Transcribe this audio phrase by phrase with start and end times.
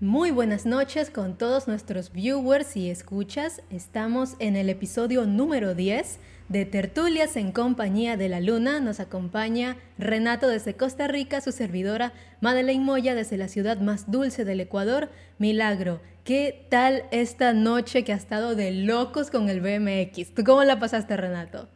[0.00, 3.62] Muy buenas noches con todos nuestros viewers y escuchas.
[3.70, 8.78] Estamos en el episodio número 10 de Tertulias en compañía de la Luna.
[8.80, 12.12] Nos acompaña Renato desde Costa Rica, su servidora
[12.42, 15.08] Madeleine Moya desde la ciudad más dulce del Ecuador,
[15.38, 16.02] Milagro.
[16.24, 20.34] ¿Qué tal esta noche que ha estado de locos con el BMX?
[20.34, 21.70] ¿Tú cómo la pasaste, Renato?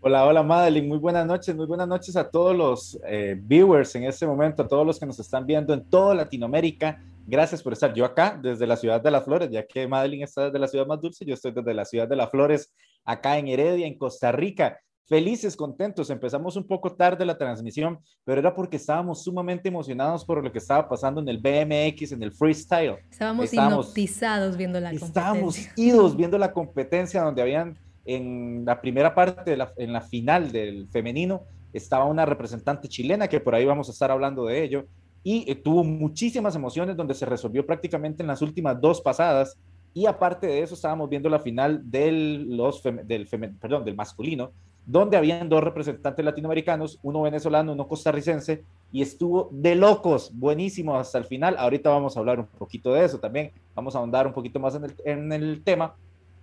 [0.00, 4.04] Hola, hola Madeline, muy buenas noches, muy buenas noches a todos los eh, viewers en
[4.04, 7.02] este momento, a todos los que nos están viendo en toda Latinoamérica.
[7.28, 10.44] Gracias por estar yo acá desde la ciudad de las flores, ya que Madeline está
[10.44, 12.72] desde la ciudad más dulce, yo estoy desde la ciudad de las flores,
[13.04, 14.78] acá en Heredia, en Costa Rica.
[15.08, 16.10] Felices, contentos.
[16.10, 20.58] Empezamos un poco tarde la transmisión, pero era porque estábamos sumamente emocionados por lo que
[20.58, 22.96] estaba pasando en el BMX, en el freestyle.
[23.10, 25.20] Estábamos, estábamos hipnotizados viendo la competencia.
[25.22, 30.88] Estábamos idos viendo la competencia donde habían en la primera parte, en la final del
[30.90, 34.86] femenino, estaba una representante chilena, que por ahí vamos a estar hablando de ello,
[35.26, 39.58] y eh, tuvo muchísimas emociones donde se resolvió prácticamente en las últimas dos pasadas.
[39.92, 43.26] Y aparte de eso, estábamos viendo la final del, los del,
[43.60, 44.52] perdón, del masculino,
[44.86, 51.18] donde habían dos representantes latinoamericanos, uno venezolano, uno costarricense, y estuvo de locos, buenísimo hasta
[51.18, 51.56] el final.
[51.58, 54.76] Ahorita vamos a hablar un poquito de eso también, vamos a ahondar un poquito más
[54.76, 55.96] en el, en el tema,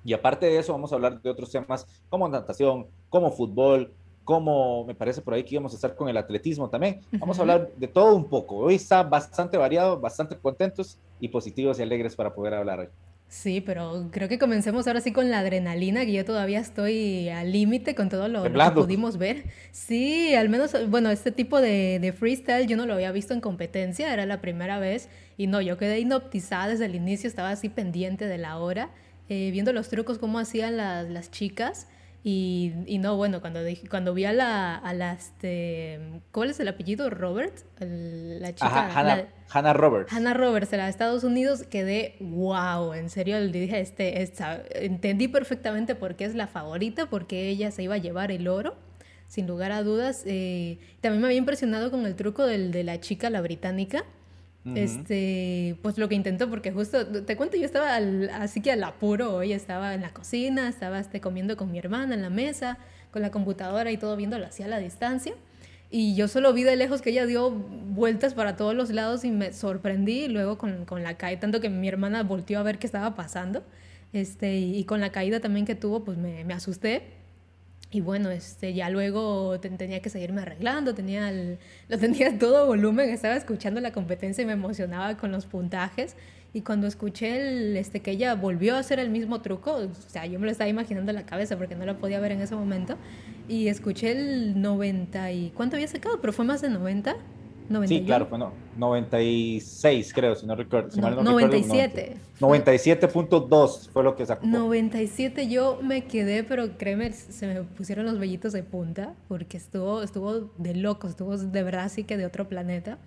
[0.04, 3.94] y aparte de eso, vamos a hablar de otros temas como natación, como fútbol,
[4.24, 7.02] como me parece por ahí que íbamos a estar con el atletismo también.
[7.12, 8.58] Vamos a hablar de todo un poco.
[8.58, 12.88] Hoy está bastante variado, bastante contentos y positivos y alegres para poder hablar hoy.
[13.28, 17.52] Sí, pero creo que comencemos ahora sí con la adrenalina, que yo todavía estoy al
[17.52, 19.46] límite con todo lo, que pudimos ver.
[19.72, 23.42] Sí, al menos, bueno, este tipo de, de, freestyle yo no lo había visto en
[23.42, 27.70] competencia, era la primera vez y no, yo quedé hipnotizada desde el inicio, estaba así
[27.70, 28.92] pendiente de la hora
[29.30, 31.88] eh, viendo los trucos, cómo hacían las, las chicas.
[32.26, 36.60] Y, y, no, bueno, cuando, dije, cuando vi a la, a la este, ¿cuál es
[36.62, 37.10] el apellido?
[37.10, 38.90] Robert, la chica.
[39.50, 40.14] Hannah, Roberts.
[40.14, 45.96] Hannah Roberts, de Estados Unidos, quedé, wow, en serio, le dije, este, esta, entendí perfectamente
[45.96, 48.76] por qué es la favorita, porque ella se iba a llevar el oro,
[49.28, 50.24] sin lugar a dudas.
[50.26, 54.06] Eh, también me había impresionado con el truco del, de la chica, la británica,
[54.76, 57.98] este, pues lo que intentó, porque justo, te cuento, yo estaba
[58.40, 62.16] así que al apuro hoy, estaba en la cocina, estaba este, comiendo con mi hermana
[62.16, 62.78] en la mesa,
[63.12, 65.34] con la computadora y todo viéndolo así a la distancia.
[65.92, 69.32] Y yo solo vi de lejos que ella dio vueltas para todos los lados y
[69.32, 72.88] me sorprendí luego con, con la caída, tanto que mi hermana volteó a ver qué
[72.88, 73.64] estaba pasando.
[74.14, 77.23] Este, y, con la caída también que tuvo, pues me, me asusté
[77.94, 81.32] y bueno, este, ya luego tenía que seguirme arreglando, tenía
[81.88, 86.16] lo tenía todo volumen, estaba escuchando la competencia y me emocionaba con los puntajes.
[86.56, 90.26] Y cuando escuché el, este, que ella volvió a hacer el mismo truco, o sea,
[90.26, 92.56] yo me lo estaba imaginando en la cabeza porque no lo podía ver en ese
[92.56, 92.96] momento,
[93.48, 95.50] y escuché el 90 y...
[95.52, 96.22] ¿Cuánto había sacado?
[96.22, 97.16] Pero fue más de 90.
[97.88, 100.92] Sí, claro, bueno, 96 creo, si no recuerdo.
[100.92, 102.18] Si no, no 97.
[102.40, 104.46] 97.2 fue lo que sacó.
[104.46, 110.02] 97 yo me quedé, pero créeme, se me pusieron los vellitos de punta porque estuvo,
[110.02, 112.98] estuvo de loco, estuvo de verdad así que de otro planeta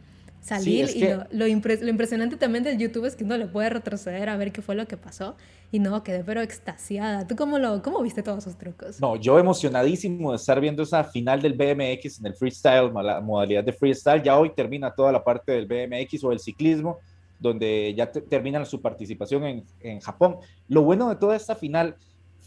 [0.40, 4.36] salir y lo, lo, impresionante también del YouTube es que uno le puede retroceder a
[4.36, 5.36] ver qué fue lo que pasó
[5.72, 7.26] y no, quedé pero extasiada.
[7.26, 9.00] ¿Tú cómo, lo, cómo viste todos esos trucos?
[9.00, 13.64] No, yo emocionadísimo de estar viendo esa final del BMX en el freestyle, la modalidad
[13.64, 14.22] de freestyle.
[14.22, 16.98] Ya hoy termina toda la parte del BMX o el ciclismo,
[17.40, 20.36] donde ya termina su participación en, en Japón.
[20.68, 21.96] Lo bueno de toda esta final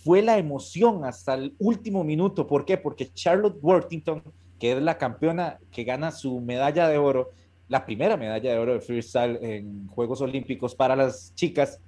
[0.04, 2.48] fue la emoción hasta el último minuto.
[2.48, 2.78] ¿Por qué?
[2.78, 4.24] Porque Charlotte Worthington,
[4.58, 7.32] que es la campeona que gana su medalla de oro,
[7.70, 11.80] la primera medalla de oro de freestyle en Juegos Olímpicos para las chicas.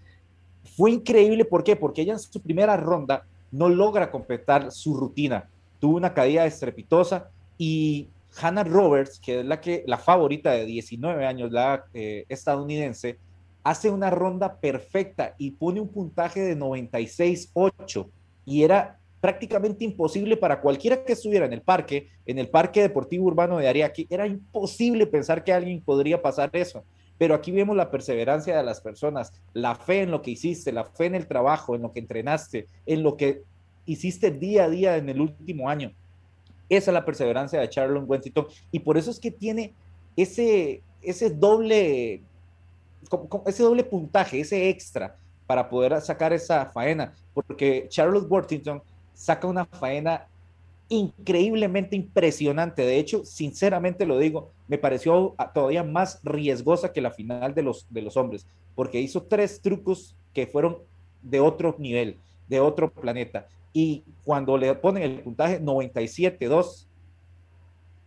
[0.78, 1.75] Fue increíble, ¿por qué?
[1.75, 5.50] Porque ella en su primera ronda no logra completar su rutina.
[5.80, 8.08] Tuvo una caída estrepitosa y
[8.40, 13.18] Hannah Roberts, que es la, que, la favorita de 19 años, la eh, estadounidense,
[13.63, 18.08] hace una ronda perfecta y pone un puntaje de 96.8
[18.46, 23.27] y era prácticamente imposible para cualquiera que estuviera en el parque, en el Parque Deportivo
[23.27, 26.83] Urbano de Ariaki, era imposible pensar que alguien podría pasar eso.
[27.19, 30.85] Pero aquí vemos la perseverancia de las personas, la fe en lo que hiciste, la
[30.85, 33.44] fe en el trabajo, en lo que entrenaste, en lo que
[33.85, 35.94] hiciste día a día en el último año.
[36.67, 39.74] Esa es la perseverancia de Charlon Wensington y por eso es que tiene
[40.15, 42.21] ese, ese doble
[43.45, 45.15] ese doble puntaje, ese extra
[45.45, 48.81] para poder sacar esa faena, porque Charlotte Worthington
[49.13, 50.28] saca una faena
[50.90, 52.81] increíblemente impresionante.
[52.84, 57.88] De hecho, sinceramente lo digo, me pareció todavía más riesgosa que la final de los,
[57.90, 60.80] de los hombres, porque hizo tres trucos que fueron
[61.22, 62.18] de otro nivel,
[62.48, 63.48] de otro planeta.
[63.74, 66.88] Y cuando le ponen el puntaje 97-2,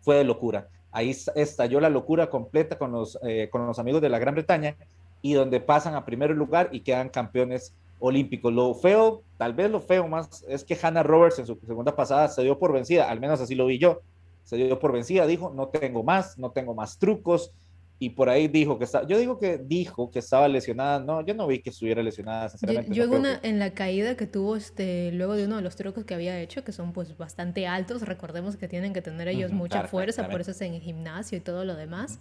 [0.03, 0.69] fue de locura.
[0.93, 4.77] Ahí estalló la locura completa con los, eh, con los amigos de la Gran Bretaña
[5.23, 7.75] y donde pasan a primer lugar y quedan campeones
[8.05, 8.53] olímpicos.
[8.53, 12.29] Lo feo, tal vez lo feo más, es que Hannah Roberts en su segunda pasada
[12.29, 14.03] se dio por vencida, al menos así lo vi yo,
[14.45, 17.53] se dio por vencida, dijo, no tengo más, no tengo más trucos,
[17.99, 21.33] y por ahí dijo que estaba, yo digo que dijo que estaba lesionada, no, yo
[21.33, 22.95] no vi que estuviera lesionada, sinceramente.
[22.95, 26.13] Yo, una, en la caída que tuvo este, luego de uno de los trucos que
[26.13, 30.29] había hecho, que son pues bastante altos, recordemos que tienen que tener ellos mucha fuerza,
[30.29, 32.19] por eso es en el gimnasio y todo lo demás.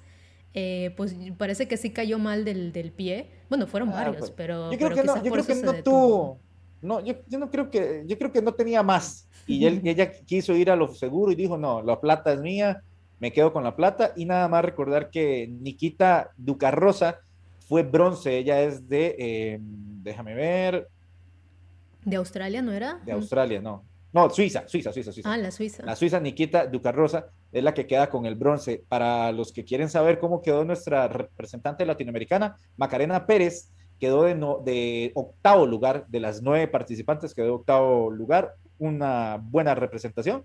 [0.54, 3.30] Eh, pues parece que sí cayó mal del, del pie.
[3.50, 4.72] Bueno, fueron ah, varios, pues, pero.
[4.72, 6.40] Yo creo que no, yo creo que no tuvo.
[6.82, 8.04] No, yo, yo, no creo que.
[8.06, 9.28] Yo creo que no tenía más.
[9.48, 12.84] Y, él, ella quiso ir a lo seguro y dijo: No, la plata es mía,
[13.20, 14.14] me quedo con la plata.
[14.16, 17.20] Y nada más recordar que Nikita Ducarrosa
[17.68, 18.38] fue bronce.
[18.38, 19.16] Ella es de.
[19.18, 20.88] Eh, déjame ver.
[22.06, 23.02] ¿De Australia no era?
[23.06, 23.84] De Australia, no.
[24.12, 25.34] No, Suiza, Suiza, Suiza, Suiza.
[25.34, 25.84] Ah, la Suiza.
[25.84, 28.84] La Suiza Nikita Ducarrosa es la que queda con el bronce.
[28.90, 34.36] Para los que quieren saber cómo quedó nuestra representante latinoamericana, Macarena Pérez quedó de,
[34.66, 40.44] de octavo lugar, de las nueve participantes quedó de octavo lugar, una buena representación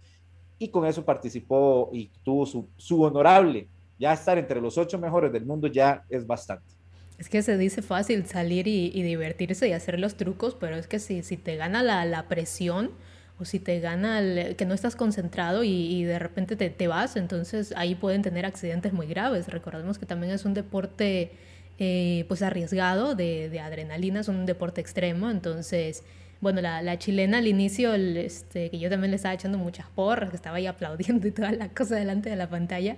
[0.59, 3.69] y con eso participó y tuvo su, su honorable.
[3.99, 6.75] Ya estar entre los ocho mejores del mundo ya es bastante.
[7.19, 11.01] Es que se dice fácil salir y, divertirse y hacer los trucos, pero es que
[11.01, 12.93] si, si te gana la, la presión,
[13.41, 14.21] o si te gana
[14.57, 19.07] que no estás concentrado y, de repente te, vas, entonces ahí pueden tener accidentes muy
[19.07, 19.49] graves.
[19.49, 21.31] Recordemos que también es un deporte
[21.79, 26.03] eh, pues arriesgado de, adrenalina, es un deporte extremo, entonces...
[26.41, 30.37] Bueno, la, chilena al inicio, este, que yo también le estaba echando muchas porras, que
[30.37, 32.97] estaba ahí aplaudiendo y toda la cosa delante de la pantalla,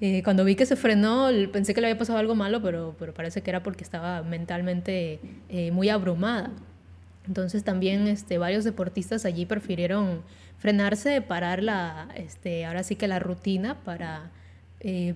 [0.00, 3.12] eh, cuando vi que se frenó, pensé que le había pasado algo malo, pero, pero
[3.12, 6.50] parece que era porque estaba mentalmente eh, muy abrumada.
[7.28, 10.22] Entonces también este, varios deportistas allí prefirieron
[10.56, 14.32] frenarse, parar la, este, ahora sí que la rutina para
[14.80, 15.14] eh,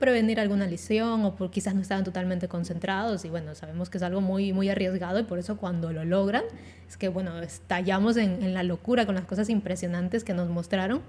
[0.00, 4.02] prevenir alguna lesión o por quizás no estaban totalmente concentrados y bueno, sabemos que es
[4.02, 6.42] algo muy, muy arriesgado y por eso cuando lo logran
[6.88, 11.00] es que bueno, estallamos en, en la locura con las cosas impresionantes que nos mostraron.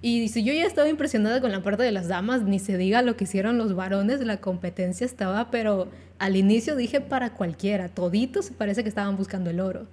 [0.00, 3.02] Y si yo ya estaba impresionada con la parte de las damas, ni se diga
[3.02, 5.88] lo que hicieron los varones, la competencia estaba, pero
[6.20, 9.86] al inicio dije para cualquiera, toditos parece que estaban buscando el oro.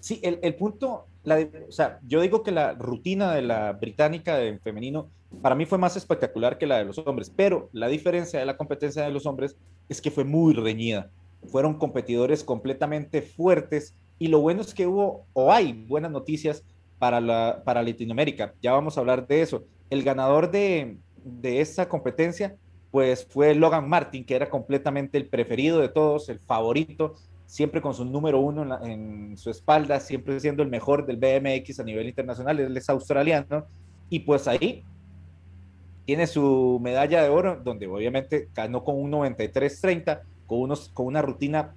[0.00, 4.60] Sí, el, el punto, o sea, yo digo que la rutina de la británica en
[4.60, 5.08] femenino
[5.42, 8.56] para mí fue más espectacular que la de los hombres, pero la diferencia de la
[8.56, 9.56] competencia de los hombres
[9.88, 11.10] es que fue muy reñida.
[11.48, 16.64] Fueron competidores completamente fuertes y lo bueno es que hubo o hay buenas noticias
[16.98, 18.54] para, la, para Latinoamérica.
[18.62, 19.64] Ya vamos a hablar de eso.
[19.90, 22.56] El ganador de, de esa competencia
[22.90, 27.16] pues fue Logan Martin, que era completamente el preferido de todos, el favorito,
[27.46, 31.84] siempre con su número uno en, su espalda, siempre siendo el mejor del BMX a
[31.84, 33.66] nivel internacional, él es australiano,
[34.10, 34.84] y pues ahí
[36.04, 41.22] tiene su medalla de oro, donde obviamente ganó con un 93-30, con, unos, con una
[41.22, 41.74] rutina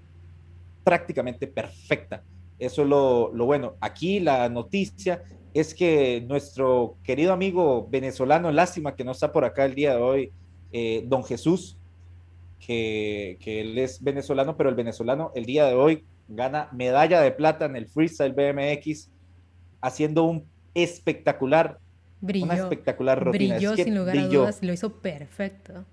[0.83, 2.23] prácticamente perfecta.
[2.59, 3.75] Eso es lo, lo, bueno.
[3.79, 5.23] Aquí la noticia
[5.53, 10.01] es que nuestro querido amigo venezolano, lástima que no está por acá el día de
[10.01, 10.31] hoy,
[10.71, 11.78] eh, don Jesús,
[12.59, 17.65] que, él es venezolano, pero el venezolano el día de hoy gana medalla de plata
[17.65, 19.09] en el freestyle BMX,
[19.81, 21.79] haciendo un espectacular,
[22.21, 23.55] una espectacular rutina.
[23.55, 25.85] Brilló sin lugar a dudas, lo hizo perfecto.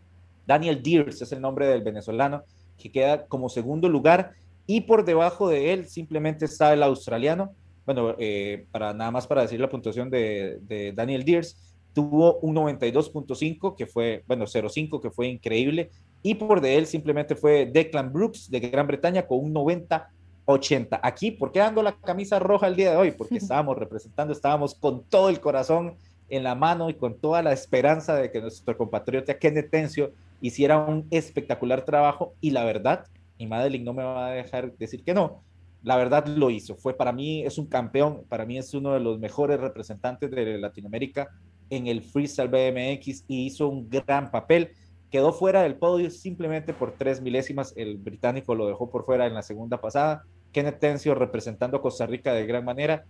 [0.47, 2.43] Daniel Deers es el nombre del venezolano,
[2.79, 4.33] que queda como segundo lugar,
[4.67, 7.55] y por debajo de él simplemente está el australiano,
[7.87, 12.55] bueno, eh, para nada más para decir la puntuación de, de Daniel Deers, tuvo un
[12.55, 15.90] 92.5, que fue, bueno, 0.5, que fue increíble,
[16.26, 20.99] y por de él simplemente fue Declan Brooks de Gran Bretaña con un 90-80.
[21.00, 23.12] Aquí, ¿por qué ando la camisa roja el día de hoy?
[23.12, 25.95] Porque estábamos representando, estábamos con todo el corazón
[26.28, 30.78] en la mano y con toda la esperanza de que nuestro compatriota Kenneth Tencio hiciera
[30.78, 33.06] un espectacular trabajo y la verdad,
[33.38, 35.45] y Madeline no me va a dejar decir que no,
[35.85, 36.75] la verdad lo hizo.
[36.75, 40.59] Fue para mí, es un campeón, para mí es uno de los mejores representantes de
[40.59, 41.28] Latinoamérica
[41.71, 44.73] en el freestyle BMX y hizo un gran papel
[45.11, 47.73] quedó fuera del podio simplemente por tres milésimas.
[47.77, 50.25] El británico lo dejó por fuera en la segunda pasada.
[50.53, 53.05] Kenneth Tencio representando a Costa Rica de gran manera.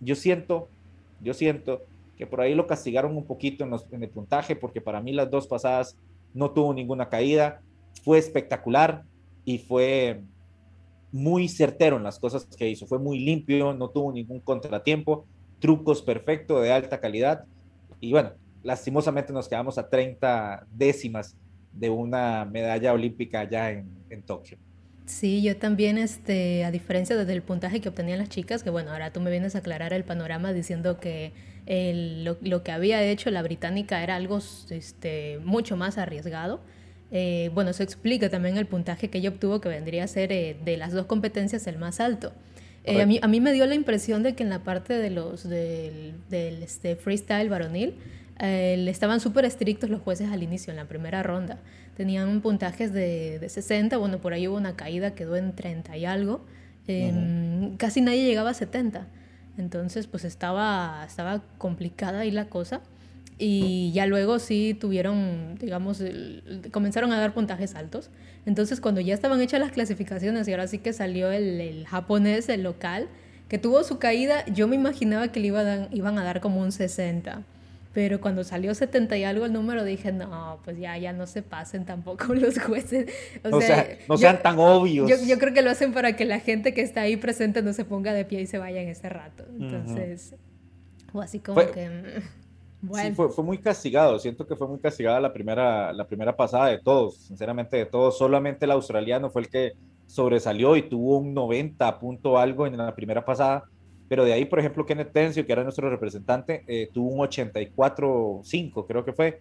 [0.00, 0.68] Yo siento,
[1.20, 1.82] yo siento
[2.16, 5.46] que por ahí lo castigaron un poquito en, el puntaje, porque para mí las dos
[5.46, 5.96] pasadas
[6.34, 7.60] no tuvo ninguna caída.
[8.04, 9.04] Fue espectacular
[9.44, 10.22] y fue
[11.10, 12.86] muy certero en las cosas que hizo.
[12.86, 15.26] Fue muy limpio, no tuvo ningún contratiempo,
[15.60, 17.44] trucos perfectos de alta calidad.
[18.00, 21.36] Y bueno, lastimosamente nos quedamos a 30 décimas
[21.72, 24.58] de una medalla olímpica allá en, en Tokio.
[25.06, 29.12] Sí, yo también, este, a diferencia del puntaje que obtenían las chicas, que bueno, ahora
[29.12, 31.32] tú me vienes a aclarar el panorama diciendo que
[31.66, 34.38] lo, lo, que había hecho la británica era algo
[34.70, 36.60] este, mucho más arriesgado.
[37.10, 40.56] Eh, bueno, eso explica también el puntaje que ella obtuvo, que vendría a ser eh,
[40.64, 42.32] de las dos competencias el más alto.
[42.84, 45.10] Eh, a, mí, a mí me dio la impresión de que en la parte de
[45.10, 47.94] los del, del este, freestyle varonil
[48.38, 51.58] eh, estaban súper estrictos los jueces al inicio, en la primera ronda.
[51.96, 56.04] Tenían puntajes de, de 60, bueno, por ahí hubo una caída, quedó en 30 y
[56.04, 56.44] algo.
[56.86, 59.06] Em, casi nadie llegaba a 70.
[59.58, 62.80] Entonces, pues estaba, estaba complicada ahí la cosa.
[63.38, 66.02] Y ya luego sí tuvieron, digamos,
[66.70, 68.10] comenzaron a dar puntajes altos.
[68.46, 72.48] Entonces, cuando ya estaban hechas las clasificaciones y ahora sí que salió el, el japonés,
[72.48, 73.08] el local,
[73.48, 76.60] que tuvo su caída, yo me imaginaba que le iba a iban a dar como
[76.60, 77.42] un 60.
[77.92, 81.42] Pero cuando salió 70 y algo el número, dije, no, pues ya, ya no se
[81.42, 83.12] pasen tampoco los jueces.
[83.44, 85.10] O, sea, no sean tan obvios.
[85.10, 87.72] Yo, yo, creo que lo hacen para que la gente que está ahí presente no
[87.72, 89.44] se ponga de pie y se vaya en ese rato.
[89.58, 90.34] Entonces,
[91.12, 91.88] o así como fue, que...
[91.88, 92.02] mm,
[92.82, 93.08] Bueno.
[93.10, 94.18] Sí, fue, fue, muy castigado.
[94.18, 98.16] Siento que fue muy castigada la primera, la primera pasada de todos, sinceramente de todos.
[98.16, 99.72] Solamente el australiano fue el que
[100.06, 103.64] sobresalió y tuvo un 90 punto algo en la primera pasada
[104.12, 108.86] pero de ahí, por ejemplo, Kenneth Tencio, que era nuestro representante, eh, tuvo un 84.5,
[108.86, 109.40] creo que fue.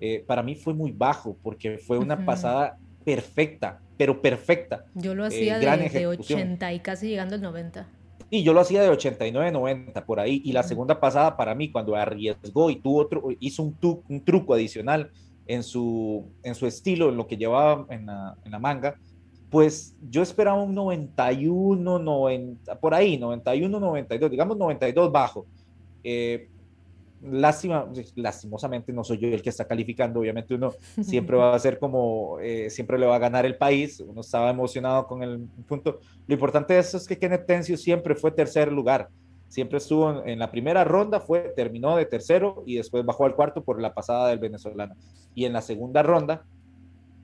[0.00, 2.24] Eh, para mí fue muy bajo, porque fue una uh -huh.
[2.24, 4.84] pasada perfecta, pero perfecta.
[4.96, 7.86] Yo lo hacía eh, de, de, 80 y casi llegando al 90.
[8.28, 10.42] Y yo lo hacía de 89, 90, por ahí.
[10.44, 14.24] Y la segunda pasada para mí, cuando arriesgó y tuvo otro, hizo un, tu, un
[14.24, 15.12] truco adicional
[15.46, 18.96] en su, en su estilo, en lo que llevaba en la, en la manga,
[19.50, 25.46] pues yo esperaba un 91, 90, por ahí, 91, 92, digamos 92 bajo.
[26.04, 26.48] Eh,
[27.22, 31.78] lástima, lastimosamente no soy yo el que está calificando, obviamente uno siempre va a ser
[31.78, 36.00] como, eh, siempre le va a ganar el país, uno estaba emocionado con el punto.
[36.26, 39.08] Lo importante de eso es que Kenneth Tencio siempre fue tercer lugar,
[39.48, 43.34] siempre estuvo en, en, la primera ronda, fue, terminó de tercero y después bajó al
[43.34, 44.94] cuarto por la pasada del venezolano.
[45.34, 46.44] Y en la segunda ronda,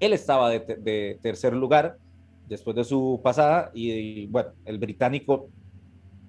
[0.00, 1.98] él estaba de, de tercer lugar
[2.48, 5.48] después de su pasada y, bueno, el británico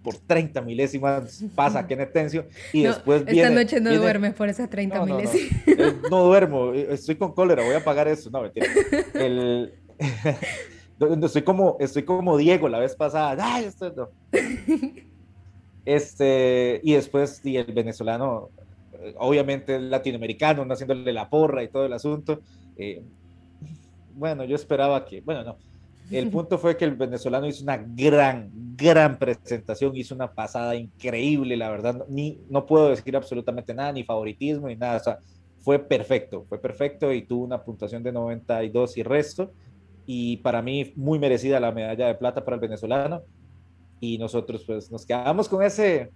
[0.04, 3.48] por 30 milésimas pasa a Kenneth Tencio y no, después esta viene...
[3.48, 5.68] Esta noche no viene, duermes por esas 30 no, no, milésimas.
[5.78, 8.30] No, no, duermo, estoy con cólera, voy a pagar eso.
[8.30, 8.68] No, mentira.
[9.14, 9.74] El...
[11.24, 13.36] estoy, como, estoy como Diego la vez pasada.
[13.40, 14.10] Ay, esto no.
[15.86, 18.50] Este, y después y el venezolano,
[19.18, 22.42] obviamente el latinoamericano, no haciéndole la porra y todo el asunto.
[22.78, 23.04] Eh,
[24.14, 25.58] bueno, yo esperaba que, bueno, no,
[26.12, 31.58] el punto fue que el venezolano hizo una gran, gran presentación, hizo una pasada increíble,
[31.58, 35.18] la verdad, ni, no puedo decir absolutamente nada, ni favoritismo, ni nada, o sea,
[35.62, 39.52] fue perfecto, fue perfecto y tuvo una puntuación de 92 y resto,
[40.06, 43.24] y para mí muy merecida la medalla de plata para el venezolano,
[44.00, 46.12] y nosotros pues nos quedamos con ese...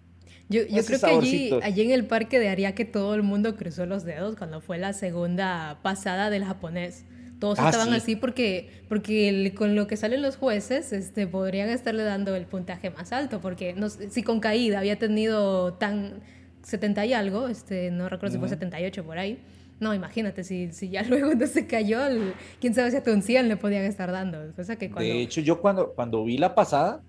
[0.47, 3.85] Yo, yo creo que allí, allí en el parque de Ariake todo el mundo cruzó
[3.85, 7.05] los dedos cuando fue la segunda pasada del japonés
[7.39, 7.95] todos ah, estaban sí.
[7.95, 12.45] así porque, porque el, con lo que salen los jueces este, podrían estarle dando el
[12.45, 16.21] puntaje más alto, porque no, si con caída había tenido tan
[16.63, 18.47] 70 y algo, este, no recuerdo uh -huh.
[18.47, 19.39] si fue 78 por ahí,
[19.79, 23.21] no, imagínate, si, si ya luego no se cayó, el, quién sabe si a un
[23.21, 24.39] 100 le podían estar dando.
[24.55, 25.09] Cosa que cuando...
[25.09, 27.01] De hecho, yo cuando, cuando vi la pasada,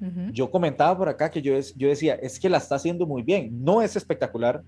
[0.00, 0.32] uh -huh.
[0.32, 3.64] yo comentaba por acá que yo, yo decía, es que la está haciendo muy bien,
[3.64, 4.62] no es espectacular,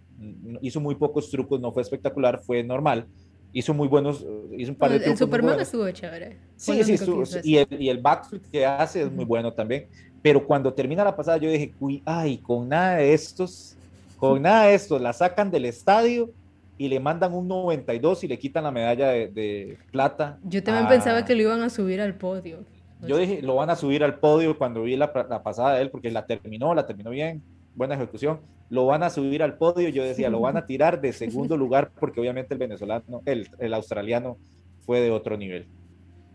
[0.62, 3.06] hizo muy pocos trucos, no fue espectacular, fue normal,
[3.52, 4.24] hizo muy buenos,
[4.56, 5.20] hizo un par de el trucos.
[5.20, 6.36] El Superman estuvo chévere.
[6.56, 9.86] Sí, sí, estuvo, y, el, y el backflip que hace es muy bueno también.
[10.22, 13.76] Pero cuando termina la pasada, yo dije, uy, ay, con nada de estos,
[14.16, 16.30] con nada de estos, la sacan del estadio
[16.76, 20.38] y le mandan un 92 y le quitan la medalla de, de plata.
[20.44, 20.88] Yo también a...
[20.88, 22.58] pensaba que lo iban a subir al podio.
[23.00, 23.22] No yo sé.
[23.22, 26.10] dije, lo van a subir al podio cuando vi la, la pasada de él, porque
[26.10, 27.42] la terminó, la terminó bien,
[27.80, 29.88] buena ejecución lo van a subir al podio.
[29.88, 33.72] Yo decía, lo van a tirar de segundo lugar porque obviamente el venezolano, el, el
[33.72, 34.36] australiano
[34.80, 35.66] fue de otro nivel.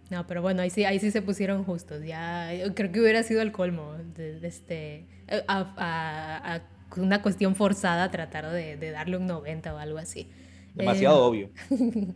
[0.09, 2.03] No, pero bueno, ahí sí, ahí sí se pusieron justos.
[2.03, 5.05] Ya creo que hubiera sido el colmo de, de este,
[5.47, 6.61] a, a, a,
[6.97, 10.27] una cuestión forzada tratar de, de, darle un 90 o algo así.
[10.73, 11.49] Demasiado eh, obvio.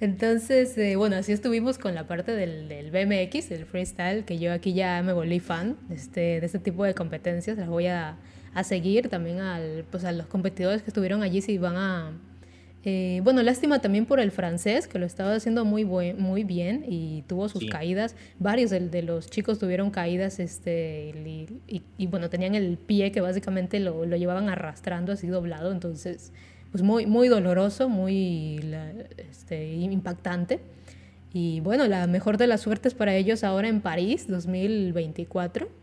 [0.00, 4.52] Entonces, eh, bueno, así estuvimos con la parte del, del, BMX, el freestyle, que yo
[4.52, 7.58] aquí ya me volví fan este, de este tipo de competencias.
[7.58, 8.16] Las voy a,
[8.54, 12.12] a seguir también al, pues, a los competidores que estuvieron allí si van a...
[12.84, 16.84] Eh, bueno, lástima también por el francés, que lo estaba haciendo muy, buen, muy bien
[16.88, 17.68] y tuvo sus sí.
[17.68, 18.16] caídas.
[18.40, 23.12] Varios de, de, los chicos tuvieron caídas este, y, y, y, bueno, tenían el pie
[23.12, 26.32] que básicamente lo, lo, llevaban arrastrando así doblado, entonces
[26.72, 28.58] pues muy, muy doloroso, muy
[29.16, 30.58] este, impactante.
[31.32, 35.81] Y bueno, la mejor de las suertes para ellos ahora en París 2024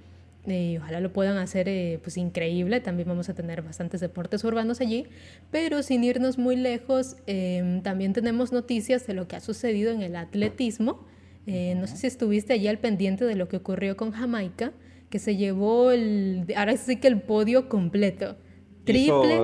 [0.50, 2.80] y ojalá lo puedan hacer eh, pues increíble.
[2.80, 5.08] También vamos a tener bastantes deportes urbanos allí,
[5.52, 10.02] pero sin irnos muy lejos, em, también tenemos noticias de lo que ha sucedido en
[10.02, 11.06] el atletismo.
[11.48, 14.72] Eh, no sé si estuviste allí al pendiente de lo que ocurrió con Jamaica,
[15.10, 18.38] que se llevó el, ahora sí que el podio completo.
[18.84, 19.40] Triple.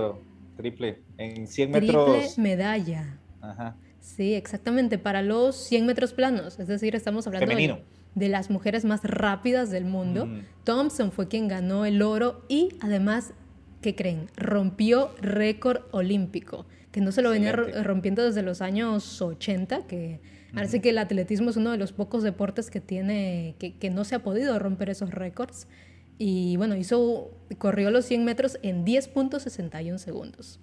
[0.57, 1.01] triple.
[1.17, 2.05] En 100 metros.
[2.05, 3.19] Triple medalla.
[3.41, 3.77] Ajá.
[4.05, 6.59] Sí, exactamente, para los 100 metros planos.
[6.59, 7.83] Es decir, estamos hablando de,
[8.15, 10.27] de, las mujeres más rápidas del mundo.
[10.63, 13.33] Thompson fue quien ganó el oro y además,
[13.81, 14.27] ¿qué creen?
[14.35, 20.19] Rompió récord olímpico, que no se lo venía rompiendo desde los años 80, que
[20.53, 24.03] parece que el atletismo es uno de los pocos deportes que tiene, que, que no
[24.03, 25.67] se ha podido romper esos récords.
[26.17, 30.59] Y bueno, hizo, corrió los 100 metros en 10.61 segundos.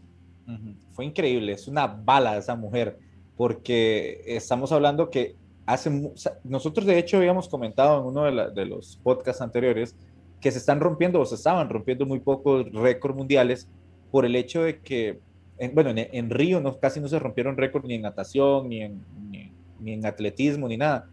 [0.93, 2.99] Fue increíble, es una bala esa mujer
[3.37, 5.37] porque estamos hablando que
[5.73, 6.12] hace,
[6.45, 9.97] nosotros de hecho habíamos comentado en uno de, los podcasts anteriores
[10.41, 13.69] que se están rompiendo o se estaban rompiendo muy pocos récords mundiales
[14.11, 15.19] por el hecho de que,
[15.73, 19.00] bueno, en, Río no, casi no se rompieron récords ni en natación, ni en,
[19.81, 21.09] ni, en atletismo, ni nada.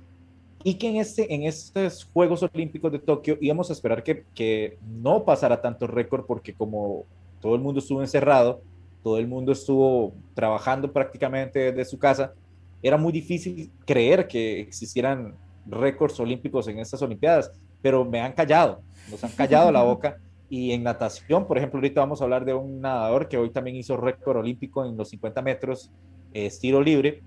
[0.63, 4.77] Y que en, este, en estos Juegos Olímpicos de Tokio íbamos a esperar que, que
[4.85, 7.05] no pasara tanto récord porque como
[7.39, 8.61] todo el mundo estuvo encerrado,
[9.03, 12.33] todo el mundo estuvo trabajando prácticamente desde su casa,
[12.81, 18.81] era muy difícil creer que existieran récords olímpicos en estas Olimpiadas, pero me han callado,
[19.09, 20.17] nos han callado la boca.
[20.51, 23.75] Y en natación, por ejemplo, ahorita vamos a hablar de un nadador que hoy también
[23.75, 25.91] hizo récord olímpico en los 50 metros,
[26.33, 27.21] estilo libre.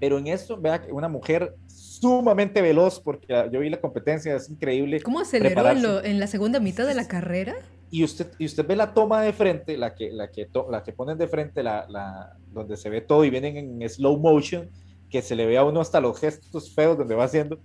[0.00, 5.00] Pero en esto, vea una mujer sumamente veloz, porque yo vi la competencia, es increíble.
[5.02, 7.54] ¿Cómo aceleró en la segunda mitad de la carrera?
[7.90, 10.92] Y usted, y usted ve la toma de frente, la que, la que, la que
[10.92, 14.68] ponen de frente, la, la, donde se ve todo y vienen en slow motion,
[15.10, 17.58] que se le ve a uno hasta los gestos feos donde va haciendo,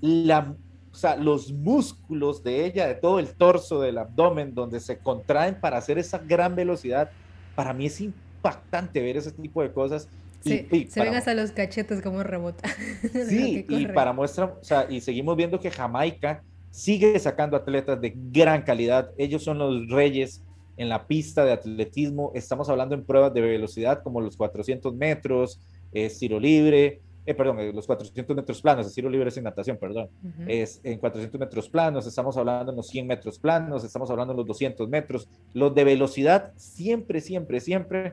[0.00, 0.54] la,
[0.90, 5.60] o sea, los músculos de ella, de todo el torso, del abdomen, donde se contraen
[5.60, 7.10] para hacer esa gran velocidad,
[7.54, 10.08] para mí es impactante ver ese tipo de cosas.
[10.42, 12.66] y, se ven hasta los cachetes como rebota.
[13.28, 16.42] Sí, y para muestra, o sea, y seguimos viendo que Jamaica
[16.76, 19.10] sigue sacando atletas de gran calidad.
[19.16, 20.44] Ellos son los reyes
[20.76, 22.32] en la pista de atletismo.
[22.34, 25.58] Estamos hablando en pruebas de velocidad como los 400 metros,
[25.90, 30.10] estilo libre, eh, perdón, eh, los 400 metros planos, estilo libre sin natación, perdón.
[30.46, 34.36] Es en 400 metros planos, estamos hablando en los 100 metros planos, estamos hablando en
[34.36, 35.30] los 200 metros.
[35.54, 38.12] Los de velocidad siempre, siempre, siempre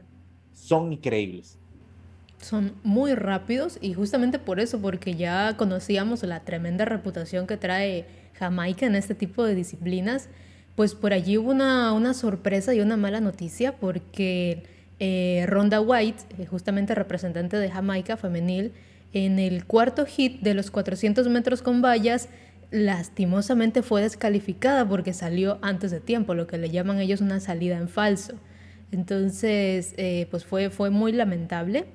[0.54, 1.60] son increíbles.
[2.38, 8.23] Son muy rápidos y justamente por eso, porque ya conocíamos la tremenda reputación que trae
[8.34, 10.30] Jamaica en este tipo de disciplinas,
[10.76, 14.64] pues por allí hubo una, una sorpresa y una mala noticia porque
[15.00, 18.72] eh, Ronda White, eh, justamente representante de Jamaica femenil,
[19.14, 22.30] en el cuarto hit de los 400 metros con vallas,
[22.72, 27.78] lastimosamente fue descalificada porque salió antes de tiempo, lo que le llaman ellos una salida
[27.78, 28.34] en falso.
[28.92, 31.86] Entonces, eh, pues fue, fue muy lamentable.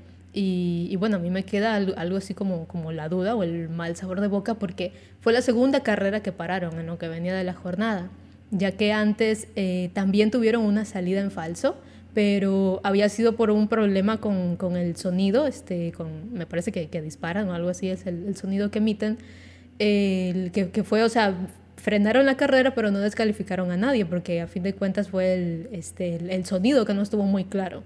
[0.40, 3.96] Y, bueno, a mí me queda algo, así como, como la duda o el mal
[3.96, 7.42] sabor de boca porque fue la segunda carrera que pararon en lo que venía de
[7.42, 8.08] la jornada,
[8.52, 11.76] ya que antes eh, también tuvieron una salida en falso,
[12.14, 16.86] pero había sido por un problema con, con el sonido, este, con, me parece que,
[16.88, 19.18] que, disparan o algo así es el, sonido que emiten,
[19.80, 21.34] el, que, que, fue, o sea,
[21.74, 25.68] frenaron la carrera pero no descalificaron a nadie porque a fin de cuentas fue el,
[25.72, 27.82] este, el sonido que no estuvo muy claro.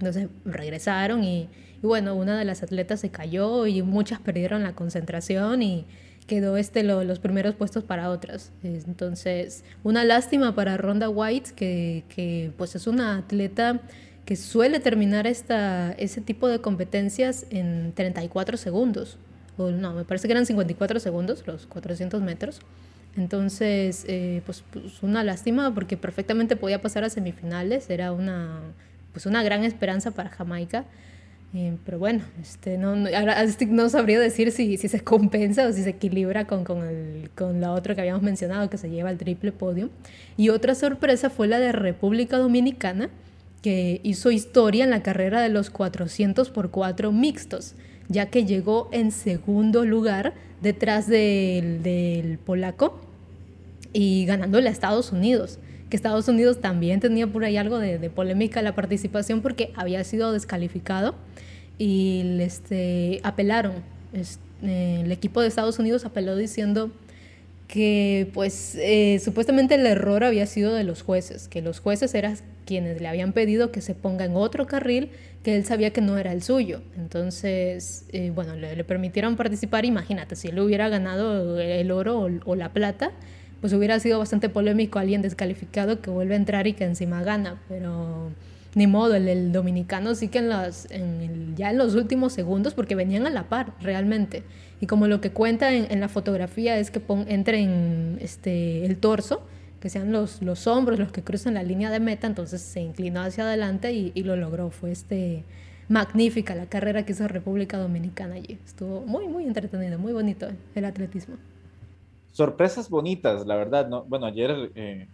[0.00, 1.48] Entonces regresaron y,
[1.82, 5.84] bueno, una de las atletas se cayó y muchas perdieron la concentración y
[6.26, 8.50] quedó este los primeros puestos para otras.
[8.62, 13.80] Entonces, una lástima para Ronda White, que, que pues es una atleta
[14.24, 19.18] que suele terminar esta, ese tipo de competencias en 34 segundos.
[19.58, 22.60] No, me parece que eran 54 segundos, los 400 metros.
[23.16, 27.90] Entonces, eh, pues, pues, una lástima porque perfectamente podía pasar a semifinales.
[27.90, 28.60] Era una
[29.12, 30.84] pues una gran esperanza para Jamaica.
[31.52, 35.90] Eh, pero bueno, este, no, no, sabría decir si, si, se compensa o si se
[35.90, 39.50] equilibra con, con, el, con la otra que habíamos mencionado, que se lleva el triple
[39.50, 39.90] podio.
[40.36, 43.10] Y otra sorpresa fue la de República Dominicana,
[43.62, 47.74] que hizo historia en la carrera de los 400 por 4 mixtos,
[48.08, 53.00] ya que llegó en segundo lugar detrás del, del polaco
[53.92, 55.58] y ganándole a Estados Unidos
[55.90, 60.32] que Estados Unidos también tenía por ahí algo de, polémica la participación porque había sido
[60.32, 61.16] descalificado
[61.76, 63.74] y este, apelaron.
[64.62, 66.90] Eh, el equipo de Estados Unidos apeló diciendo
[67.66, 72.36] que pues eh, supuestamente el error había sido de los jueces, que los jueces eran
[72.66, 75.10] quienes le habían pedido que se ponga en otro carril
[75.44, 76.82] que él sabía que no era el suyo.
[76.96, 79.84] Entonces, eh, bueno, le, permitieron participar.
[79.84, 83.12] Imagínate, si él hubiera ganado el oro o la plata,
[83.60, 87.60] pues hubiera sido bastante polémico alguien descalificado que vuelve a entrar y que encima gana,
[87.68, 88.30] pero
[88.74, 92.94] ni modo, el, dominicano sí que en las, en ya en los últimos segundos, porque
[92.94, 94.42] venían a la par realmente,
[94.80, 97.66] y como lo que cuenta en, la fotografía es que pon, entre
[98.22, 99.42] este, el torso,
[99.80, 103.22] que sean los, los hombros los que cruzan la línea de meta, entonces se inclinó
[103.22, 105.44] hacia adelante y, y lo logró, fue este
[105.90, 108.58] magnífica la carrera que hizo República Dominicana allí.
[108.64, 111.34] Estuvo muy, muy entretenido, muy bonito el atletismo.
[112.32, 113.88] Sorpresas bonitas, la verdad.
[113.88, 114.04] ¿no?
[114.04, 115.08] Bueno, ayer eh,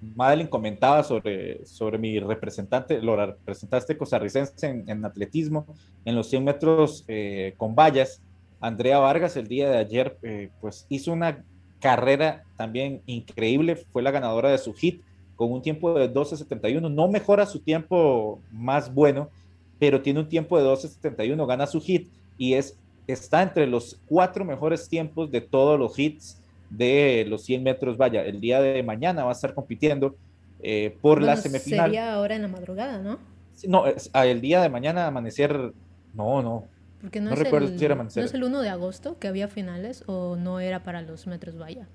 [0.00, 5.66] Madeline comentaba sobre, sobre mi representante, lo representaste costarricense en, atletismo,
[6.04, 8.20] en los 100 metros eh, con vallas.
[8.60, 11.44] Andrea Vargas el día de ayer eh, pues hizo una
[11.80, 15.02] carrera también increíble, fue la ganadora de su hit
[15.36, 19.30] con un tiempo de 12.71, no mejora su tiempo más bueno,
[19.78, 22.76] pero tiene un tiempo de 12.71, gana su hit y es,
[23.06, 27.96] está entre los cuatro mejores tiempos de todos los hits de los 100 metros.
[27.96, 30.16] Vaya, el día de mañana va a estar compitiendo
[30.60, 31.86] eh, por la semifinal.
[31.86, 33.18] Sería ahora en la madrugada, ¿no?
[33.66, 35.72] no, ah, el día de mañana amanecer,
[36.14, 36.64] no, no.
[37.00, 38.22] Porque no, recuerdo si era amanecer.
[38.22, 41.56] ¿No es el 1 de agosto que había finales o no era para los metros
[41.56, 41.88] vaya?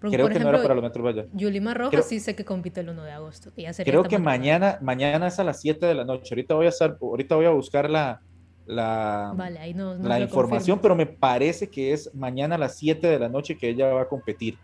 [0.00, 1.26] creo que no era para los metros vaya.
[1.32, 3.52] Yulima Rojas sí sé que compite el 1 de agosto.
[3.84, 6.34] creo que mañana, mañana es a las 7 de la noche.
[6.34, 8.20] Ahorita voy a, estar, ahorita voy a buscar la,
[8.66, 9.34] la,
[10.02, 13.68] la información, pero me parece que es mañana a las 7 de la noche que
[13.68, 14.56] ella va a competir.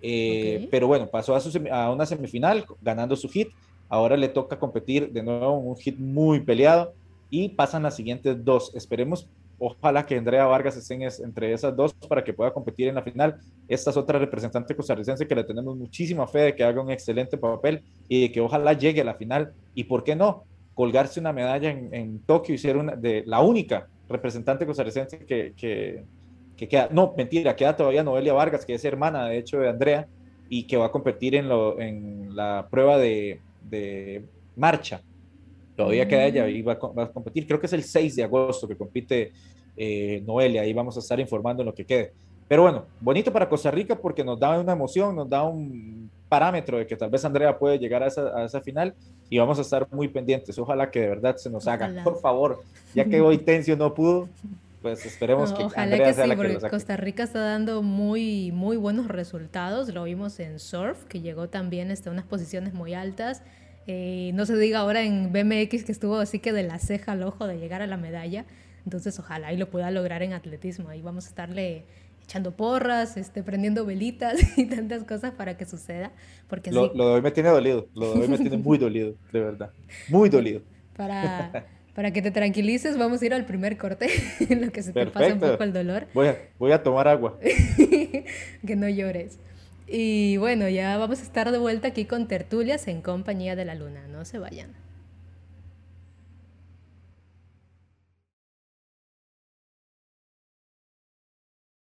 [0.00, 1.40] Eh, pero bueno, pasó a,
[1.72, 3.48] a una semifinal ganando su hit.
[3.88, 6.92] Ahora le toca competir de nuevo un hit muy peleado
[7.30, 8.74] y pasan las siguientes dos.
[8.74, 9.28] Esperemos
[9.60, 13.40] Ojalá que Andrea Vargas estén entre esas dos para que pueda competir en la final.
[13.66, 17.36] Esta es otra representante costarricense que le tenemos muchísima fe de que haga un excelente
[17.36, 19.52] papel y de que ojalá llegue a la final.
[19.74, 20.44] Y por qué no,
[20.78, 26.68] colgarse una medalla en, Tokio y ser una de la única representante costarricense que, que,
[26.68, 26.88] queda.
[26.92, 30.06] No, mentira, queda todavía Noelia Vargas, que es hermana de hecho de Andrea
[30.48, 34.22] y que va a competir en, lo, en la prueba de, de
[34.54, 35.02] marcha
[35.74, 37.44] Todavía queda ella y va, a competir.
[37.48, 39.32] Creo que es el 6 de agosto que compite
[39.76, 40.62] eh, Noelia.
[40.62, 42.12] Ahí vamos a estar informando en lo que quede.
[42.46, 46.78] Pero bueno, bonito para Costa Rica porque nos da una emoción, nos da un parámetro
[46.78, 48.94] de que tal vez Andrea puede llegar a esa, final
[49.30, 50.58] y vamos a estar muy pendientes.
[50.58, 52.02] Ojalá que de verdad se nos haga.
[52.04, 52.62] Por favor,
[52.94, 54.28] ya que hoy Tencio no pudo,
[54.82, 57.82] pues esperemos que ojalá Andrea que sea sí, la que porque Costa Rica está dando
[57.82, 59.92] muy muy buenos resultados.
[59.92, 63.42] Lo vimos en surf, que llegó también hasta unas posiciones muy altas.
[63.86, 67.22] Eh, no se diga ahora en BMX que estuvo así que de la ceja al
[67.22, 68.44] ojo de llegar a la medalla.
[68.84, 70.90] Entonces, ojalá y lo pueda lograr en atletismo.
[70.90, 71.84] Ahí vamos a estarle
[72.28, 76.12] echando porras, este, prendiendo velitas y tantas cosas para que suceda.
[76.46, 79.14] Porque lo, lo de hoy me tiene dolido, lo de hoy me tiene muy dolido,
[79.32, 79.70] de verdad.
[80.10, 80.60] Muy dolido.
[80.94, 81.64] Para,
[81.94, 84.08] para que te tranquilices, vamos a ir al primer corte,
[84.50, 86.06] en lo que se te pasa un poco el dolor.
[86.12, 87.38] Voy a, voy a tomar agua.
[87.40, 89.38] que no llores.
[89.86, 93.74] Y bueno, ya vamos a estar de vuelta aquí con tertulias en compañía de la
[93.74, 94.06] luna.
[94.06, 94.74] No se vayan.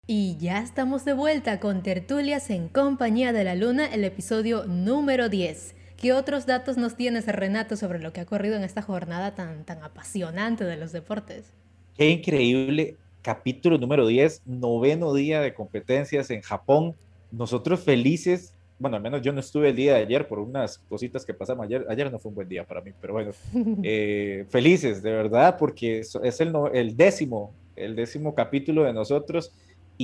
[0.08, 5.28] Y ya estamos de vuelta con tertulias en compañía de la luna, el episodio número
[5.28, 5.76] 10.
[5.96, 9.64] ¿Qué otros datos nos tienes, Renato, sobre lo que ha ocurrido en esta jornada tan,
[9.64, 11.52] tan apasionante de los deportes?
[11.96, 16.96] Qué increíble capítulo número 10, noveno día de competencias en Japón
[17.30, 21.24] nosotros felices, bueno, al menos yo no estuve el día de ayer por unas cositas
[21.24, 23.30] que pasamos ayer, ayer no fue un buen día para mí, pero bueno,
[23.84, 29.52] eh, felices de verdad porque es el, el décimo, el décimo capítulo de nosotros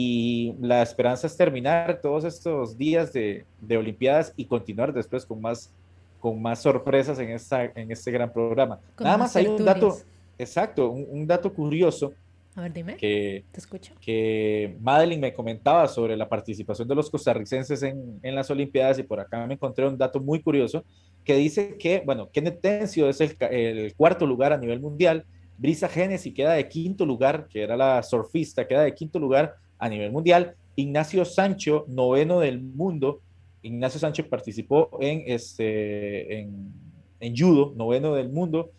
[0.00, 5.40] y la esperanza es terminar todos estos días de, de Olimpiadas y continuar después con
[5.40, 5.72] más,
[6.20, 8.78] con más sorpresas en, esta, en este gran programa.
[9.00, 9.98] Nada más hay un dato,
[10.38, 12.12] exacto, un dato curioso
[12.54, 12.96] a ver, dime.
[12.96, 13.94] Que, Te escucho.
[14.00, 19.04] Que Madeline me comentaba sobre la participación de los costarricenses en, en, las Olimpiadas y
[19.04, 20.84] por acá me encontré un dato muy curioso
[21.24, 25.24] que dice que, bueno, Kenneth Tencio es el, el cuarto lugar a nivel mundial,
[25.56, 29.88] Brisa Genesi queda de quinto lugar, que era la surfista, queda de quinto lugar a
[29.88, 33.20] nivel mundial, Ignacio Sancho, noveno del mundo,
[33.62, 38.70] Ignacio Sancho participó en, este, en, judo, noveno del mundo,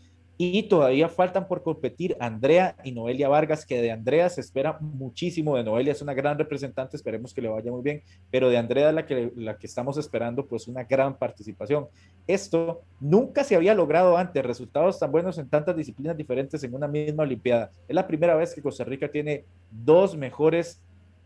[0.41, 5.57] y todavía faltan por competir Andrea y Noelia Vargas, que de Andrea se espera muchísimo,
[5.57, 8.87] de Noelia es una gran representante, esperemos que le vaya muy bien, pero de Andrea
[8.87, 11.87] es la que, la que estamos esperando pues una gran participación.
[12.25, 16.87] Esto nunca se había logrado antes, resultados tan buenos en tantas disciplinas diferentes en una
[16.87, 17.71] misma Olimpiada.
[17.85, 20.81] Es la primera vez que Costa Rica tiene dos mejores,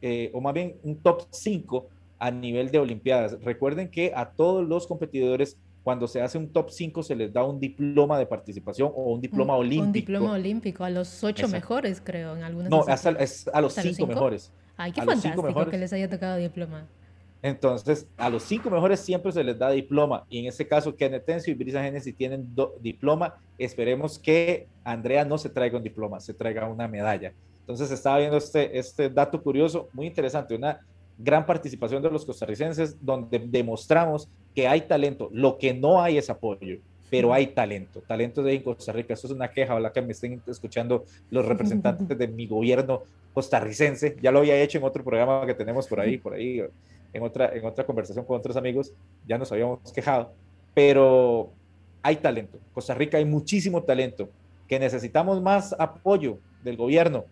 [0.06, 1.88] eh, o más bien un top 5
[2.20, 3.42] a nivel de Olimpiadas.
[3.42, 7.46] Recuerden que a todos los competidores cuando se hace un top 5 se les da
[7.46, 9.86] un diploma de participación o un diploma olímpico.
[9.86, 12.70] Un diploma olímpico a los ocho mejores, creo, en algunas.
[12.70, 14.52] No, es a, los cinco, mejores.
[14.76, 16.86] Ay, qué fantástico que les haya tocado diploma.
[17.42, 20.26] Entonces, a los cinco mejores siempre se les da diploma.
[20.30, 23.36] Y en este caso, Kenneth Tencio y Brisa Genesis tienen diploma.
[23.58, 27.34] Esperemos que Andrea no se traiga un diploma, se traiga una medalla.
[27.64, 30.82] Entonces, estaba viendo este, este dato curioso, muy interesante, una
[31.18, 35.30] gran participación de los costarricenses, donde demostramos que hay talento.
[35.32, 36.78] Lo que no hay es apoyo
[37.14, 39.14] pero hay talento, talento de en Costa Rica.
[39.14, 43.04] Eso es una queja, ojalá que me estén escuchando los representantes de mi gobierno
[43.36, 44.18] costarricense.
[44.20, 46.64] Ya lo había hecho en otro programa que tenemos por ahí, por ahí,
[47.14, 48.94] en otra, en otra conversación con otros amigos,
[49.28, 50.34] ya nos habíamos quejado,
[50.74, 51.52] pero
[52.02, 52.58] hay talento.
[52.74, 54.30] Costa Rica hay muchísimo talento,
[54.68, 57.26] que necesitamos más apoyo del gobierno,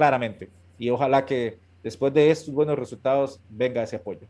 [0.00, 0.48] claramente.
[0.78, 4.26] Y ojalá que después de estos buenos resultados venga ese apoyo.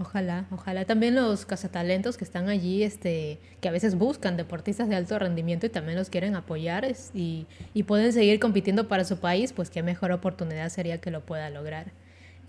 [0.00, 4.94] Ojalá, ojalá también los cazatalentos que están allí, este, que a veces buscan deportistas de
[4.94, 9.52] alto rendimiento y también los quieren apoyar y, y, pueden seguir compitiendo para su país,
[9.52, 11.86] pues qué mejor oportunidad sería que lo pueda lograr.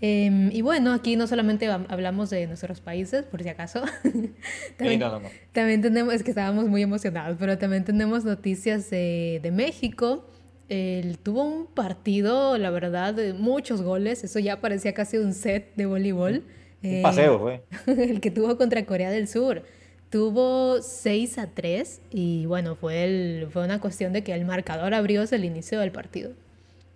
[0.00, 3.82] Em, y bueno, aquí no solamente hablamos de nuestros países, por si acaso.
[4.78, 5.02] también,
[5.50, 10.24] también, tenemos, es que estábamos muy emocionados, pero también tenemos noticias de, de México.
[10.70, 14.24] Él tuvo un partido, la verdad, de muchos goles.
[14.24, 16.44] Eso ya parecía casi un set de voleibol.
[16.82, 17.62] Un eh, paseo fue.
[17.86, 19.62] el que tuvo contra Corea del Sur.
[20.08, 24.94] Tuvo 6 a 3 y bueno, fue, el, fue una cuestión de que el marcador
[24.94, 26.32] abrió desde el inicio del partido.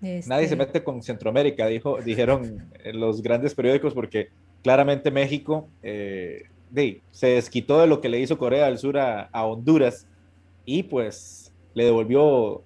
[0.01, 4.29] Nadie se este mete con Centroamérica, dijo, dijeron los grandes periódicos, porque
[4.63, 6.45] claramente México eh,
[7.11, 10.07] se desquitó de lo que le hizo Corea del Sur a, Honduras
[10.65, 12.63] y pues le devolvió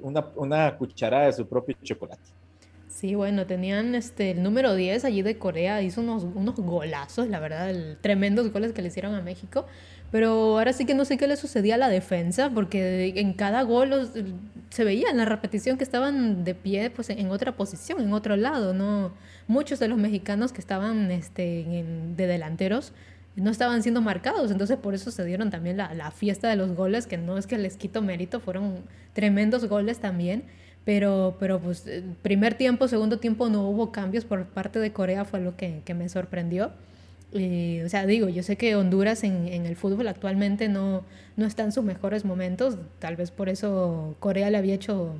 [0.00, 2.22] una, una cucharada de su propio chocolate.
[2.88, 7.40] Sí, bueno, tenían este, el número 10 allí de Corea, hizo unos, unos golazos, la
[7.40, 9.66] verdad, tremendos goles que le hicieron a México.
[10.10, 13.62] Pero ahora sí que no sé qué le sucedía a la defensa, porque en cada
[13.64, 14.10] gol
[14.70, 18.36] se veía en la repetición que estaban de pie pues, en otra posición, en otro
[18.36, 18.72] lado.
[18.72, 19.12] ¿no?
[19.46, 21.84] Muchos de los mexicanos que estaban este,
[22.16, 22.94] de delanteros
[23.36, 26.74] no estaban siendo marcados, entonces por eso se dieron también la, la fiesta de los
[26.74, 28.78] goles, que no es que les quito mérito, fueron
[29.12, 30.44] tremendos goles también
[30.86, 35.24] pero, pero pues eh, primer tiempo, segundo tiempo no hubo cambios por parte de Corea,
[35.24, 36.70] fue lo que, que me sorprendió.
[37.32, 41.02] Y, o sea, digo, yo sé que Honduras en, en, el fútbol actualmente no,
[41.36, 45.16] no está en sus mejores momentos, tal vez por eso Corea le había hecho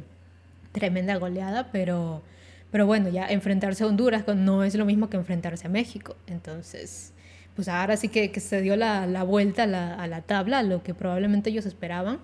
[0.71, 2.23] tremenda goleada, pero,
[2.71, 6.15] pero bueno, ya enfrentarse a Honduras no es lo mismo que enfrentarse a México.
[6.29, 7.13] Entonces,
[7.57, 10.63] pues ahora sí que, que se dio la, la vuelta a la, a la tabla,
[10.63, 12.21] lo que probablemente ellos esperaban.